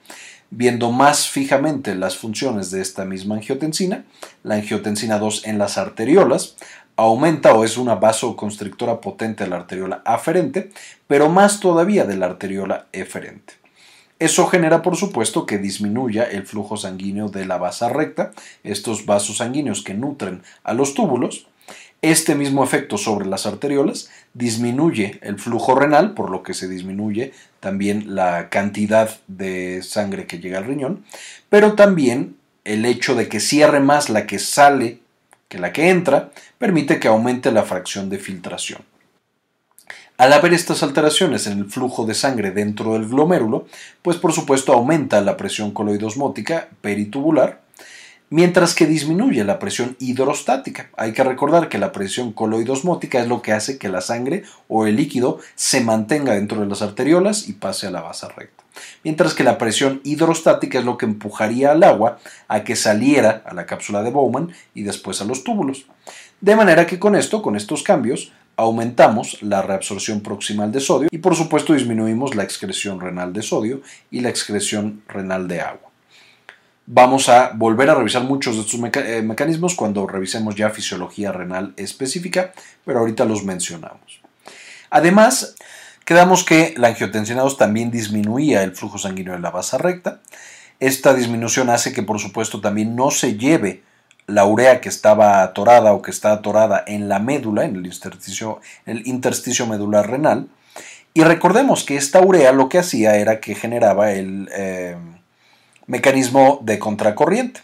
viendo 0.56 0.92
más 0.92 1.30
fijamente 1.30 1.96
las 1.96 2.16
funciones 2.16 2.70
de 2.70 2.82
esta 2.82 3.06
misma 3.06 3.36
angiotensina, 3.36 4.06
la 4.44 4.56
angiotensina 4.56 5.18
2 5.18 5.48
en 5.48 5.58
las 5.58 5.78
arteriolas, 5.78 6.56
aumenta 6.96 7.54
o 7.54 7.64
es 7.64 7.78
una 7.78 7.96
vasoconstrictora 7.96 9.02
potente 9.02 9.44
de 9.44 9.50
la 9.50 9.56
arteriola 9.58 10.02
aferente, 10.06 10.70
pero 11.08 11.30
más 11.30 11.60
todavía 11.60 12.06
de 12.06 12.18
la 12.18 12.28
arteriola 12.28 12.86
eferente. 12.92 13.54
Eso 14.20 14.46
genera, 14.48 14.84
por 14.84 14.96
supuesto, 14.96 15.46
que 15.46 15.58
disminuya 15.58 16.24
el 16.24 16.46
flujo 16.46 16.78
sanguíneo 16.78 17.30
de 17.30 17.46
la 17.46 17.58
basa 17.58 17.90
recta, 17.90 18.32
estos 18.64 19.06
vasos 19.06 19.38
sanguíneos 19.38 19.84
que 19.84 19.96
nutren 19.96 20.44
a 20.64 20.74
los 20.74 20.94
túbulos, 20.94 21.48
este 22.04 22.36
mismo 22.36 22.64
efecto 22.64 22.98
sobre 22.98 23.26
las 23.26 23.46
arteriolas 23.46 24.10
disminuye 24.34 25.20
el 25.24 25.40
flujo 25.40 25.74
renal, 25.74 26.14
por 26.14 26.30
lo 26.30 26.44
que 26.44 26.54
se 26.54 26.68
disminuye 26.68 27.32
también 27.64 28.14
la 28.14 28.50
cantidad 28.50 29.10
de 29.28 29.82
sangre 29.84 30.28
que 30.28 30.40
llega 30.40 30.58
al 30.58 30.66
riñón, 30.66 31.06
pero 31.48 31.76
también 31.76 32.36
el 32.66 32.84
hecho 32.84 33.16
de 33.16 33.30
que 33.30 33.40
cierre 33.40 33.80
más 33.80 34.10
la 34.10 34.28
que 34.28 34.38
sale 34.38 35.00
que 35.48 35.60
la 35.60 35.72
que 35.72 35.90
entra 35.90 36.32
permite 36.58 37.00
que 37.00 37.08
aumente 37.08 37.54
la 37.54 37.64
fracción 37.64 38.10
de 38.10 38.18
filtración. 38.18 38.82
Al 40.18 40.34
haber 40.34 40.54
estas 40.54 40.84
alteraciones 40.84 41.48
en 41.48 41.60
el 41.60 41.66
flujo 41.72 42.06
de 42.06 42.16
sangre 42.16 42.52
dentro 42.52 42.94
del 42.94 43.08
glomérulo, 43.08 43.66
pues 44.02 44.18
por 44.18 44.34
supuesto 44.34 44.74
aumenta 44.74 45.22
la 45.22 45.38
presión 45.38 45.72
coloidosmótica 45.72 46.68
peritubular, 46.82 47.62
mientras 48.34 48.74
que 48.74 48.88
disminuye 48.88 49.44
la 49.44 49.60
presión 49.60 49.96
hidrostática. 50.00 50.90
Hay 50.98 51.14
que 51.14 51.24
recordar 51.24 51.70
que 51.70 51.78
la 51.78 51.92
presión 51.92 52.34
coloidosmótica 52.34 53.22
es 53.22 53.28
lo 53.28 53.44
que 53.44 53.52
hace 53.52 53.78
que 53.78 53.90
la 53.90 54.02
sangre 54.02 54.42
o 54.68 54.88
el 54.88 54.96
líquido 54.96 55.38
se 55.54 55.82
mantenga 55.82 56.34
dentro 56.34 56.60
de 56.60 56.66
las 56.66 56.82
arteriolas 56.82 57.48
y 57.48 57.54
pase 57.54 57.86
a 57.86 57.92
la 57.92 58.02
base 58.02 58.28
recta. 58.30 58.64
Mientras 59.04 59.36
que 59.36 59.44
la 59.44 59.60
presión 59.60 60.02
hidrostática 60.04 60.80
es 60.80 60.86
lo 60.86 60.98
que 60.98 61.06
empujaría 61.06 61.74
al 61.74 61.84
agua 61.84 62.18
a 62.48 62.64
que 62.64 62.76
saliera 62.76 63.44
a 63.46 63.54
la 63.54 63.68
cápsula 63.68 64.02
de 64.02 64.10
Bowman 64.10 64.52
y 64.74 64.82
después 64.82 65.22
a 65.22 65.26
los 65.26 65.44
túbulos. 65.44 65.86
De 66.42 66.56
manera 66.56 66.88
que 66.88 66.98
con 66.98 67.16
esto, 67.16 67.44
con 67.44 67.56
estos 67.56 67.84
cambios, 67.84 68.34
aumentamos 68.56 69.44
la 69.44 69.62
reabsorción 69.62 70.22
proximal 70.22 70.72
de 70.72 70.80
sodio 70.80 71.10
y 71.12 71.20
por 71.20 71.36
supuesto 71.36 71.74
disminuimos 71.74 72.34
la 72.34 72.42
excreción 72.42 73.00
renal 73.00 73.32
de 73.32 73.44
sodio 73.44 73.84
y 74.10 74.22
la 74.22 74.30
excreción 74.30 75.04
renal 75.08 75.48
de 75.48 75.62
agua. 75.62 75.93
Vamos 76.86 77.30
a 77.30 77.52
volver 77.56 77.90
a 77.90 77.96
revisar 77.96 78.24
muchos 78.24 78.56
de 78.56 78.62
estos 78.62 78.80
eh, 78.98 79.22
mecanismos 79.22 79.74
cuando 79.74 80.06
revisemos 80.06 80.56
ya 80.56 80.70
fisiología 80.70 81.32
renal 81.32 81.74
específica, 81.78 82.52
pero 82.84 83.00
ahorita 83.00 83.24
los 83.24 83.46
mencionamos. 83.46 84.22
Además, 84.90 85.56
quedamos 86.04 86.44
que 86.44 86.74
la 86.78 86.90
angiotensina 86.90 87.42
2 87.42 87.58
también 87.58 87.90
disminuía 87.90 88.64
el 88.64 88.76
flujo 88.76 88.98
sanguíneo 88.98 89.34
de 89.34 89.40
la 89.40 89.50
base 89.50 89.78
recta. 89.78 90.20
Esta 90.82 91.14
disminución 91.14 91.70
hace 91.70 91.94
que, 91.94 92.04
por 92.04 92.20
supuesto, 92.20 92.60
también 92.60 92.98
no 92.98 93.12
se 93.12 93.38
lleve 93.38 93.82
la 94.28 94.46
urea 94.46 94.82
que 94.82 94.90
estaba 94.90 95.42
atorada 95.42 95.94
o 95.94 96.02
que 96.02 96.12
está 96.12 96.34
atorada 96.34 96.84
en 96.86 97.08
la 97.08 97.20
médula, 97.20 97.64
en 97.64 97.78
el 97.78 97.86
intersticio, 97.86 98.60
el 98.86 99.08
intersticio 99.08 99.68
medular 99.68 100.12
renal. 100.12 100.50
Y 101.14 101.24
recordemos 101.24 101.86
que 101.86 101.96
esta 101.96 102.20
urea 102.20 102.52
lo 102.52 102.68
que 102.68 102.80
hacía 102.80 103.16
era 103.16 103.40
que 103.40 103.56
generaba 103.56 104.12
el... 104.12 104.50
Eh, 104.54 104.98
mecanismo 105.88 106.60
de 106.64 106.80
contracorriente. 106.80 107.62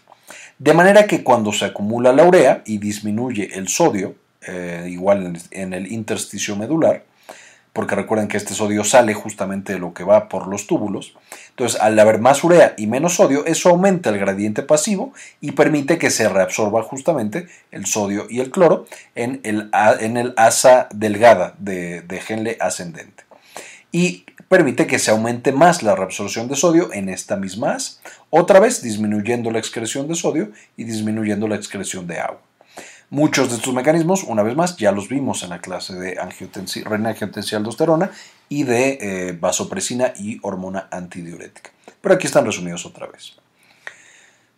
De 0.58 0.74
manera 0.74 1.06
que 1.06 1.24
cuando 1.24 1.52
se 1.52 1.64
acumula 1.64 2.12
la 2.12 2.24
urea 2.24 2.62
y 2.66 2.78
disminuye 2.78 3.50
el 3.54 3.68
sodio, 3.68 4.14
eh, 4.46 4.86
igual 4.90 5.38
en, 5.50 5.72
el 5.72 5.90
intersticio 5.90 6.54
medular, 6.54 7.04
porque 7.72 7.94
recuerden 7.94 8.28
que 8.28 8.36
este 8.36 8.52
sodio 8.52 8.84
sale 8.84 9.14
justamente 9.14 9.72
de 9.72 9.78
lo 9.78 9.94
que 9.94 10.04
va 10.04 10.28
por 10.28 10.48
los 10.48 10.66
túbulos. 10.66 11.14
Entonces, 11.50 11.80
al 11.80 11.98
haber 11.98 12.18
más 12.18 12.44
urea 12.44 12.74
y 12.76 12.86
menos 12.86 13.14
sodio, 13.14 13.46
eso 13.46 13.70
aumenta 13.70 14.10
el 14.10 14.18
gradiente 14.18 14.62
pasivo 14.62 15.14
y 15.40 15.52
permite 15.52 15.98
que 15.98 16.10
se 16.10 16.28
reabsorba 16.28 16.82
justamente 16.82 17.46
el 17.70 17.86
sodio 17.86 18.26
y 18.28 18.40
el 18.40 18.50
cloro 18.50 18.86
en 19.14 19.40
el, 19.44 19.70
en 20.00 20.16
el 20.16 20.34
asa 20.36 20.88
delgada 20.92 21.54
de, 21.58 22.02
de 22.02 22.20
Henle 22.28 22.58
ascendente. 22.60 23.29
Y 23.92 24.24
permite 24.48 24.86
que 24.86 24.98
se 24.98 25.10
aumente 25.10 25.52
más 25.52 25.82
la 25.82 25.96
reabsorción 25.96 26.48
de 26.48 26.56
sodio 26.56 26.92
en 26.92 27.08
esta 27.08 27.36
misma 27.36 27.74
asa, 27.74 28.00
otra 28.30 28.60
vez 28.60 28.82
disminuyendo 28.82 29.50
la 29.50 29.58
excreción 29.58 30.08
de 30.08 30.14
sodio 30.14 30.52
y 30.76 30.84
disminuyendo 30.84 31.48
la 31.48 31.56
excreción 31.56 32.06
de 32.06 32.20
agua. 32.20 32.40
Muchos 33.10 33.50
de 33.50 33.56
estos 33.56 33.74
mecanismos, 33.74 34.22
una 34.22 34.44
vez 34.44 34.54
más, 34.54 34.76
ya 34.76 34.92
los 34.92 35.08
vimos 35.08 35.42
en 35.42 35.50
la 35.50 35.60
clase 35.60 35.94
de 35.94 36.14
renina-angiotensina 36.14 37.58
aldosterona 37.58 38.12
y 38.48 38.62
de 38.62 38.98
eh, 39.00 39.32
vasopresina 39.32 40.12
y 40.16 40.38
hormona 40.42 40.86
antidiurética. 40.92 41.70
Pero 42.00 42.14
aquí 42.14 42.28
están 42.28 42.46
resumidos 42.46 42.86
otra 42.86 43.08
vez. 43.08 43.39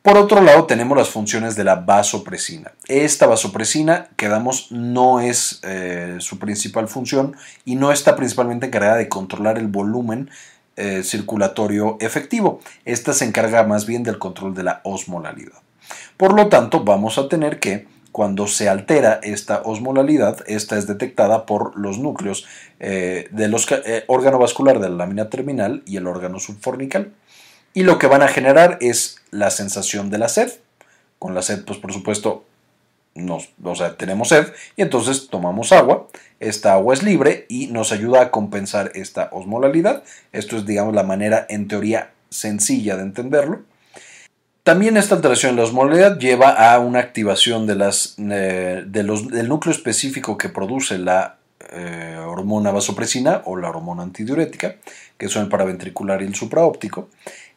Por 0.03 0.17
otro 0.17 0.41
lado, 0.41 0.65
tenemos 0.65 0.99
las 0.99 1.11
funciones 1.11 1.55
de 1.55 1.63
la 1.63 1.77
vasopresina. 1.77 2.73
Esta 2.89 3.29
vasopresina, 3.29 4.09
quedamos, 4.17 4.73
no 4.73 5.21
es 5.21 5.61
eh, 5.63 6.17
su 6.19 6.41
principal 6.41 6.89
función 6.89 7.37
y 7.65 7.77
no 7.77 7.93
está 7.93 8.17
principalmente 8.17 8.67
encargada 8.67 8.97
de 8.97 9.09
controlar 9.09 9.59
el 9.59 9.69
volumen 9.69 10.29
eh, 10.75 11.05
circulatorio 11.05 11.99
efectivo. 12.01 12.59
Esta 12.85 13.13
se 13.13 13.27
encarga 13.27 13.63
más 13.63 13.87
bien 13.87 14.03
del 14.03 14.19
control 14.19 14.55
de 14.55 14.65
la 14.65 14.81
osmolalidad. 14.83 15.59
Por 16.17 16.35
lo 16.35 16.49
tanto, 16.49 16.83
vamos 16.83 17.17
a 17.19 17.29
tener 17.29 17.61
que 17.61 17.87
cuando 18.11 18.49
se 18.49 18.69
altera 18.69 19.21
esta 19.23 19.63
osmolalidad, 19.65 20.39
esta 20.49 20.79
es 20.79 20.89
detectada 20.89 21.47
por 21.47 21.79
los 21.79 21.99
núcleos 21.99 22.45
eh, 22.81 23.29
del 23.31 23.55
órgano 24.09 24.41
vascular 24.41 24.81
de 24.81 24.89
la 24.89 24.97
lámina 24.97 25.31
terminal 25.31 25.85
y 25.87 25.97
el 25.97 26.09
órgano 26.09 26.41
subfornical 26.41 27.13
y 27.75 27.83
lo 27.83 27.99
que 27.99 28.07
van 28.07 28.23
a 28.23 28.29
generar 28.29 28.79
es 28.81 29.17
la 29.31 29.51
sensación 29.51 30.11
de 30.11 30.19
la 30.19 30.29
sed. 30.29 30.53
Con 31.19 31.35
la 31.35 31.43
sed, 31.43 31.65
pues 31.65 31.79
por 31.79 31.93
supuesto, 31.93 32.45
nos, 33.15 33.51
o 33.63 33.75
sea, 33.75 33.97
tenemos 33.97 34.29
sed 34.29 34.53
y 34.77 34.83
entonces 34.83 35.29
tomamos 35.29 35.73
agua. 35.73 36.09
Esta 36.41 36.73
agua 36.73 36.95
es 36.95 37.03
libre 37.03 37.47
y 37.49 37.69
nos 37.69 37.93
ayuda 37.93 38.23
a 38.23 38.31
compensar 38.31 38.91
esta 38.95 39.29
osmolalidad. 39.33 40.03
Esto 40.33 40.57
es, 40.57 40.67
digamos, 40.67 40.95
la 40.95 41.03
manera 41.03 41.47
en 41.49 41.69
teoría 41.69 42.11
sencilla 42.31 42.97
de 42.97 43.03
entenderlo. 43.03 43.63
También 44.63 44.97
esta 44.97 45.17
alteración 45.17 45.51
en 45.51 45.57
la 45.57 45.65
osmolalidad 45.65 46.19
lleva 46.19 46.51
a 46.51 46.79
una 46.79 47.01
activación 47.01 47.67
de 47.67 47.75
las, 47.75 48.15
eh, 48.19 48.85
de 48.87 49.03
los, 49.03 49.29
del 49.29 49.49
núcleo 49.49 49.75
específico 49.75 50.39
que 50.39 50.49
produce 50.49 50.99
la 50.99 51.39
eh, 51.73 52.17
hormona 52.25 52.71
vasopresina 52.71 53.43
o 53.45 53.57
la 53.57 53.71
hormona 53.71 54.03
antidiurética, 54.03 54.77
que 55.19 55.29
son 55.29 55.45
el 55.45 55.49
paraventricular 55.49 56.23
y 56.23 56.27
el 56.27 56.35
supraóptico. 56.35 57.09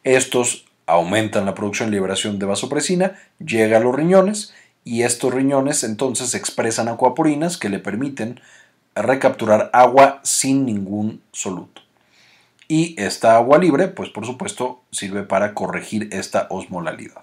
Estos 0.06 0.66
aumentan 0.86 1.46
la 1.46 1.56
producción 1.56 1.88
y 1.88 1.92
liberación 1.92 2.38
de 2.38 2.46
vasopresina, 2.46 3.18
llega 3.44 3.78
a 3.78 3.80
los 3.80 3.92
riñones 3.92 4.54
y 4.84 5.02
estos 5.02 5.34
riñones 5.34 5.82
entonces 5.82 6.36
expresan 6.36 6.86
acuaporinas 6.86 7.56
que 7.56 7.68
le 7.68 7.80
permiten 7.80 8.40
recapturar 8.94 9.68
agua 9.72 10.20
sin 10.22 10.64
ningún 10.64 11.22
soluto. 11.32 11.82
Y 12.68 12.94
esta 13.02 13.34
agua 13.34 13.58
libre, 13.58 13.88
pues 13.88 14.08
por 14.10 14.24
supuesto, 14.26 14.80
sirve 14.92 15.24
para 15.24 15.54
corregir 15.54 16.08
esta 16.12 16.46
osmolalidad. 16.50 17.22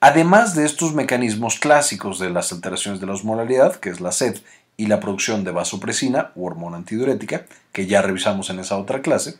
Además 0.00 0.54
de 0.54 0.64
estos 0.64 0.94
mecanismos 0.94 1.58
clásicos 1.58 2.18
de 2.18 2.30
las 2.30 2.52
alteraciones 2.52 3.00
de 3.02 3.06
la 3.06 3.12
osmolalidad, 3.12 3.76
que 3.76 3.90
es 3.90 4.00
la 4.00 4.12
sed 4.12 4.38
y 4.78 4.86
la 4.86 4.98
producción 4.98 5.44
de 5.44 5.50
vasopresina 5.50 6.32
u 6.36 6.46
hormona 6.46 6.78
antidiurética, 6.78 7.44
que 7.70 7.86
ya 7.86 8.00
revisamos 8.00 8.48
en 8.48 8.60
esa 8.60 8.78
otra 8.78 9.02
clase, 9.02 9.36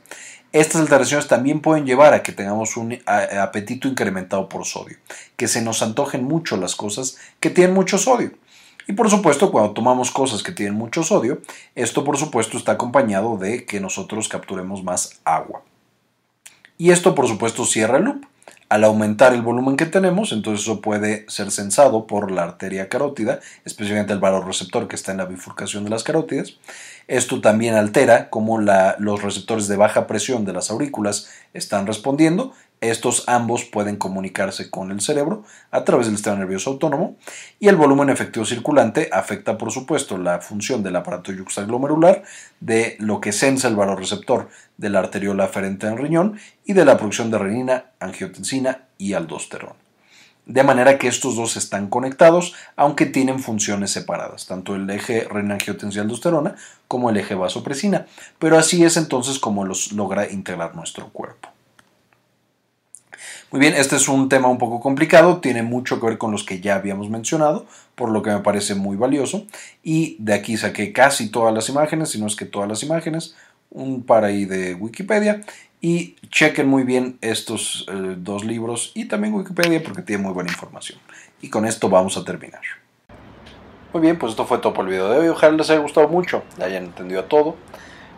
estas 0.53 0.83
alteraciones 0.83 1.29
también 1.29 1.61
pueden 1.61 1.87
llevar 1.87 2.13
a 2.15 2.23
que 2.23 2.33
tengamos 2.33 2.77
un 2.77 2.99
apetito 3.07 3.89
incrementado 3.89 4.49
por 4.49 4.65
sodio, 4.67 4.99
que 5.37 5.49
se 5.49 5.63
nos 5.63 5.83
antojen 5.83 6.25
mucho 6.25 6.57
las 6.57 6.77
cosas 6.77 7.17
que 7.41 7.51
tienen 7.51 7.75
mucho 7.75 7.99
sodio. 7.99 8.33
Y 8.87 8.93
por 8.93 9.09
supuesto, 9.09 9.51
cuando 9.51 9.73
tomamos 9.73 10.11
cosas 10.11 10.43
que 10.43 10.53
tienen 10.53 10.75
mucho 10.75 11.03
sodio, 11.03 11.41
esto 11.75 12.05
por 12.05 12.19
supuesto 12.19 12.57
está 12.59 12.73
acompañado 12.73 13.37
de 13.37 13.65
que 13.65 13.81
nosotros 13.81 14.29
capturemos 14.29 14.83
más 14.83 15.21
agua. 15.25 15.63
Y 16.79 16.91
esto 16.91 17.15
por 17.15 17.29
supuesto 17.29 17.65
cierra 17.65 17.99
el 17.99 18.05
loop. 18.05 18.25
Al 18.73 18.85
aumentar 18.85 19.35
el 19.35 19.43
volumen 19.43 19.77
que 19.77 19.85
tenemos, 19.85 20.33
entonces 20.33 20.65
eso 20.65 20.81
puede 20.81 21.27
ser 21.29 21.51
sensado 21.51 22.07
por 22.07 22.31
la 22.31 22.45
arteria 22.45 22.89
carótida, 22.89 23.41
especialmente 23.67 24.15
el 24.15 24.19
receptor 24.47 24.89
que 24.89 24.97
está 24.97 25.13
en 25.13 25.19
la 25.19 25.27
bifurcación 25.27 25.85
de 25.85 25.91
las 25.91 26.05
carótidas. 26.05 26.55
Esto 27.07 27.43
también 27.43 27.75
altera 27.75 28.31
cómo 28.31 28.59
los 28.59 29.23
receptores 29.23 29.69
de 29.69 29.77
baja 29.77 30.07
presión 30.07 30.47
de 30.47 30.55
las 30.55 30.71
aurículas 30.71 31.29
están 31.53 31.87
respondiendo 31.87 32.55
estos 32.83 33.25
ambos 33.29 33.65
pueden 33.65 33.97
comunicarse 33.97 34.69
con 34.69 34.91
el 34.91 35.01
cerebro 35.01 35.45
a 35.71 35.85
través 35.85 36.07
del 36.07 36.17
sistema 36.17 36.37
nervioso 36.37 36.71
autónomo 36.71 37.17
y 37.61 37.69
el 37.69 37.77
volumen 37.77 38.11
efectivo 38.11 38.45
circulante 38.45 39.09
afecta, 39.13 39.57
por 39.57 39.71
supuesto, 39.71 40.19
la 40.19 40.41
función 40.41 40.83
del 40.83 40.97
aparato 40.97 41.33
yuxtaglomerular, 41.33 42.25
de 42.61 42.97
lo 42.99 43.21
que 43.21 43.31
sensa 43.33 43.69
el 43.69 43.77
receptor 43.97 44.49
de 44.77 44.91
la 44.91 44.99
arteriola 44.99 45.45
aferente 45.45 45.87
en 45.87 45.93
el 45.93 45.99
riñón 46.01 46.39
y 46.65 46.73
de 46.73 46.85
la 46.85 46.97
producción 46.97 47.31
de 47.31 47.39
renina, 47.39 47.85
angiotensina 48.01 48.83
y 48.99 49.13
aldosterona. 49.13 49.77
De 50.45 50.65
manera 50.65 50.99
que 50.99 51.07
estos 51.07 51.37
dos 51.37 51.57
están 51.57 51.87
conectados, 51.87 52.55
aunque 52.75 53.07
tienen 53.07 53.39
funciones 53.39 53.93
separadas, 53.93 54.47
tanto 54.47 54.75
el 54.75 54.91
eje 54.91 55.29
renina-angiotensina-aldosterona 55.29 56.57
como 56.89 57.11
el 57.11 57.17
eje 57.17 57.37
vasopresina. 57.37 58.07
Pero 58.41 58.59
así 58.59 58.83
es 58.85 58.97
entonces 58.97 59.39
como 59.39 59.65
los 59.65 59.93
logra 59.93 60.29
integrar 60.29 60.75
nuestro 60.75 61.11
cuerpo. 61.11 61.52
Muy 63.51 63.61
bien, 63.61 63.75
este 63.75 63.97
es 63.97 64.09
un 64.09 64.29
tema 64.29 64.49
un 64.49 64.59
poco 64.59 64.81
complicado, 64.81 65.41
tiene 65.41 65.63
mucho 65.63 66.01
que 66.01 66.07
ver 66.07 66.19
con 66.19 66.33
los 66.33 66.45
que 66.45 66.61
ya 66.61 66.77
habíamos 66.77 67.11
mencionado, 67.11 67.67
por 67.95 68.11
lo 68.11 68.23
que 68.23 68.31
me 68.31 68.41
parece 68.41 68.75
muy 68.75 68.97
valioso. 68.97 69.47
Y 69.83 70.17
de 70.19 70.35
aquí 70.35 70.57
saqué 70.57 70.93
casi 70.93 71.31
todas 71.31 71.53
las 71.53 71.69
imágenes, 71.69 72.11
si 72.11 72.21
no 72.21 72.27
es 72.27 72.37
que 72.37 72.47
todas 72.47 72.69
las 72.69 72.83
imágenes, 72.83 73.35
un 73.71 74.03
par 74.03 74.25
ahí 74.25 74.45
de 74.45 74.75
Wikipedia. 74.75 75.43
Y 75.81 76.15
chequen 76.31 76.69
muy 76.69 76.85
bien 76.85 77.19
estos 77.21 77.87
eh, 77.91 78.15
dos 78.17 78.45
libros 78.45 78.93
y 78.95 79.07
también 79.07 79.35
Wikipedia 79.35 79.83
porque 79.83 80.03
tiene 80.03 80.23
muy 80.23 80.33
buena 80.33 80.51
información. 80.51 81.01
Y 81.41 81.51
con 81.51 81.67
esto 81.67 81.89
vamos 81.89 82.17
a 82.17 82.25
terminar. 82.25 82.61
Muy 83.93 84.01
bien, 84.01 84.17
pues 84.17 84.31
esto 84.31 84.47
fue 84.47 84.59
todo 84.59 84.73
por 84.73 84.85
el 84.85 84.93
video 84.93 85.11
de 85.11 85.19
hoy. 85.19 85.29
Ojalá 85.29 85.57
les 85.57 85.69
haya 85.71 85.81
gustado 85.81 86.09
mucho, 86.09 86.45
hayan 86.63 86.85
entendido 86.85 87.25
todo. 87.25 87.57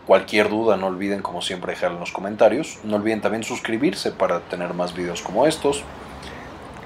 Cualquier 0.07 0.51
duda 0.51 0.77
no 0.77 0.89
olviden 0.89 1.23
como 1.23 1.41
siempre 1.41 1.73
dejarla 1.73 1.97
en 1.97 2.01
los 2.01 2.13
comentarios. 2.13 2.79
No 2.85 2.97
olviden 2.97 3.23
también 3.23 3.43
suscribirse 3.43 4.11
para 4.11 4.41
tener 4.41 4.75
más 4.75 4.95
videos 4.95 5.23
como 5.23 5.47
estos. 5.47 5.83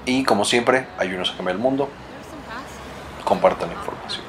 Y 0.05 0.23
como 0.23 0.45
siempre, 0.45 0.87
ayúdenos 0.97 1.31
a 1.31 1.35
cambiar 1.35 1.57
el 1.57 1.61
mundo. 1.61 1.89
Compartan 3.25 3.69
la 3.69 3.75
información. 3.75 4.28